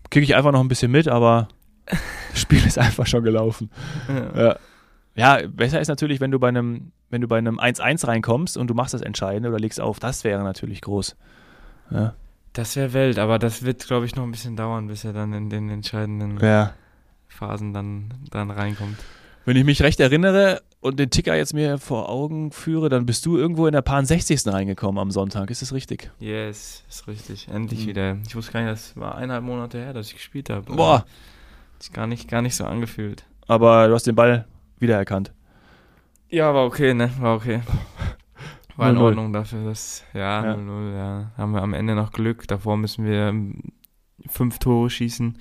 kriege 0.09 0.23
ich 0.23 0.35
einfach 0.35 0.51
noch 0.51 0.61
ein 0.61 0.67
bisschen 0.67 0.91
mit, 0.91 1.07
aber 1.07 1.47
das 1.85 2.41
Spiel 2.41 2.65
ist 2.65 2.77
einfach 2.77 3.07
schon 3.07 3.23
gelaufen. 3.23 3.69
Ja. 4.07 4.41
Ja. 5.15 5.39
ja, 5.41 5.47
besser 5.47 5.81
ist 5.81 5.87
natürlich, 5.87 6.21
wenn 6.21 6.31
du 6.31 6.39
bei 6.39 6.49
einem, 6.49 6.91
wenn 7.09 7.21
du 7.21 7.27
bei 7.27 7.37
einem 7.37 7.59
1-1 7.59 8.07
reinkommst 8.07 8.57
und 8.57 8.67
du 8.67 8.73
machst 8.73 8.93
das 8.93 9.01
Entscheidende 9.01 9.49
oder 9.49 9.59
legst 9.59 9.81
auf, 9.81 9.99
das 9.99 10.23
wäre 10.23 10.43
natürlich 10.43 10.81
groß. 10.81 11.15
Ja. 11.91 12.13
Das 12.55 12.75
wäre 12.77 12.93
Welt, 12.93 13.19
aber 13.19 13.37
das 13.37 13.63
wird, 13.63 13.85
glaube 13.85 14.05
ich, 14.05 14.15
noch 14.15 14.23
ein 14.23 14.31
bisschen 14.31 14.55
dauern, 14.55 14.87
bis 14.87 15.03
er 15.03 15.11
dann 15.11 15.33
in 15.33 15.49
den 15.49 15.69
entscheidenden 15.69 16.39
ja. 16.39 16.73
Phasen 17.27 17.73
dann, 17.73 18.13
dann 18.31 18.49
reinkommt. 18.49 18.97
Wenn 19.43 19.57
ich 19.57 19.65
mich 19.65 19.81
recht 19.81 19.99
erinnere 19.99 20.61
und 20.79 20.97
den 20.97 21.09
Ticker 21.09 21.35
jetzt 21.35 21.53
mir 21.53 21.77
vor 21.77 22.07
Augen 22.07 22.51
führe, 22.53 22.87
dann 22.87 23.05
bist 23.05 23.25
du 23.25 23.37
irgendwo 23.37 23.67
in 23.67 23.73
der 23.73 23.81
Paar 23.81 24.03
60. 24.05 24.47
reingekommen 24.47 24.99
am 24.99 25.11
Sonntag. 25.11 25.51
Ist 25.51 25.61
das 25.61 25.73
richtig? 25.73 26.11
Yes, 26.19 26.85
ist 26.89 27.07
richtig. 27.09 27.49
Endlich 27.49 27.83
Mhm. 27.83 27.87
wieder. 27.89 28.17
Ich 28.25 28.35
wusste 28.37 28.53
gar 28.53 28.61
nicht, 28.61 28.71
das 28.71 28.95
war 28.95 29.15
eineinhalb 29.15 29.43
Monate 29.43 29.77
her, 29.77 29.91
dass 29.91 30.07
ich 30.07 30.13
gespielt 30.15 30.49
habe. 30.49 30.73
Boah. 30.73 30.99
Hat 30.99 31.83
sich 31.83 31.91
gar 31.91 32.07
nicht, 32.07 32.29
gar 32.29 32.41
nicht 32.41 32.55
so 32.55 32.63
angefühlt. 32.63 33.25
Aber 33.47 33.89
du 33.89 33.93
hast 33.93 34.07
den 34.07 34.15
Ball 34.15 34.45
wiedererkannt. 34.79 35.33
Ja, 36.29 36.53
war 36.53 36.63
okay, 36.65 36.93
ne? 36.93 37.11
War 37.19 37.35
okay. 37.35 37.59
War 38.77 38.89
in 38.89 38.97
0-0. 38.97 39.01
Ordnung 39.01 39.33
dafür, 39.33 39.63
dass, 39.65 40.03
ja, 40.13 40.43
Ja. 40.45 40.53
0-0, 40.55 40.95
ja. 40.95 41.31
Haben 41.37 41.51
wir 41.53 41.61
am 41.61 41.73
Ende 41.73 41.95
noch 41.95 42.11
Glück. 42.11 42.47
Davor 42.47 42.77
müssen 42.77 43.05
wir 43.05 43.27
ähm, 43.29 43.61
fünf 44.27 44.59
Tore 44.59 44.89
schießen. 44.89 45.37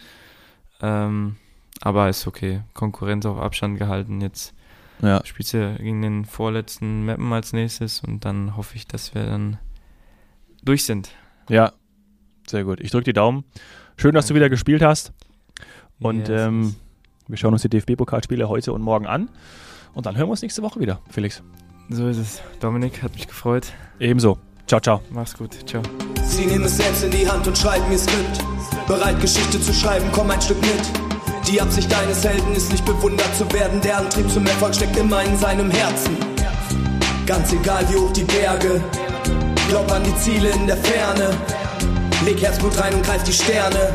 Ähm, 0.82 1.36
aber 1.80 2.08
ist 2.08 2.26
okay. 2.26 2.62
Konkurrenz 2.74 3.26
auf 3.26 3.38
Abstand 3.38 3.78
gehalten. 3.78 4.20
Jetzt 4.20 4.54
Ja. 5.02 5.24
spielst 5.24 5.52
du 5.54 5.74
gegen 5.76 6.02
den 6.02 6.24
vorletzten 6.24 7.04
Mappen 7.06 7.32
als 7.32 7.52
nächstes 7.52 8.00
und 8.00 8.24
dann 8.24 8.56
hoffe 8.56 8.76
ich, 8.76 8.86
dass 8.86 9.14
wir 9.14 9.24
dann 9.26 9.58
durch 10.62 10.84
sind. 10.84 11.10
Ja. 11.48 11.72
Sehr 12.46 12.64
gut. 12.64 12.80
Ich 12.80 12.90
drücke 12.90 13.04
die 13.04 13.12
Daumen. 13.12 13.44
Schön, 13.96 14.14
dass 14.14 14.26
du 14.26 14.34
wieder 14.34 14.48
gespielt 14.50 14.82
hast. 14.82 15.12
Und 15.98 16.28
Yes, 16.28 16.42
ähm, 16.46 16.74
wir 17.26 17.36
schauen 17.36 17.52
uns 17.52 17.62
die 17.62 17.68
DFB-Pokalspiele 17.68 18.48
heute 18.48 18.72
und 18.72 18.82
morgen 18.82 19.06
an. 19.06 19.28
Und 19.94 20.06
dann 20.06 20.16
hören 20.16 20.26
wir 20.26 20.32
uns 20.32 20.42
nächste 20.42 20.62
Woche 20.62 20.78
wieder, 20.80 21.00
Felix. 21.08 21.42
So 21.90 22.08
ist 22.08 22.18
es. 22.18 22.40
Dominik, 22.60 23.02
hat 23.02 23.14
mich 23.14 23.28
gefreut. 23.28 23.72
Ebenso. 23.98 24.38
Ciao, 24.66 24.80
ciao. 24.80 25.00
Mach's 25.10 25.34
gut. 25.34 25.56
Ciao. 25.68 25.82
Sie 26.26 26.46
nehmen 26.46 26.64
es 26.64 26.76
selbst 26.78 27.04
in 27.04 27.10
die 27.10 27.28
Hand 27.28 27.46
und 27.46 27.56
schreiben 27.56 27.90
ihr 27.92 27.98
Skript. 27.98 28.38
Bereit, 28.86 29.20
Geschichte 29.20 29.60
zu 29.60 29.72
schreiben, 29.72 30.06
komm 30.12 30.30
ein 30.30 30.40
Stück 30.40 30.60
mit. 30.60 30.82
Die 31.46 31.60
Absicht 31.60 31.92
eines 31.94 32.24
Helden 32.24 32.54
ist 32.54 32.72
nicht 32.72 32.84
bewundert 32.84 33.34
zu 33.36 33.50
werden. 33.52 33.80
Der 33.82 33.98
Antrieb 33.98 34.30
zum 34.30 34.46
Erfolg 34.46 34.74
steckt 34.74 34.96
immer 34.96 35.22
in 35.22 35.36
seinem 35.36 35.70
Herzen. 35.70 36.16
Ganz 37.26 37.52
egal 37.52 37.86
wie 37.90 37.96
hoch 37.96 38.12
die 38.12 38.24
Berge. 38.24 38.82
Glaub 39.68 39.90
an 39.92 40.02
die 40.04 40.16
Ziele 40.16 40.50
in 40.50 40.66
der 40.66 40.76
Ferne. 40.78 41.30
Leg 42.24 42.40
Herzblut 42.40 42.78
rein 42.80 42.94
und 42.94 43.04
greif 43.04 43.22
die 43.24 43.32
Sterne. 43.32 43.94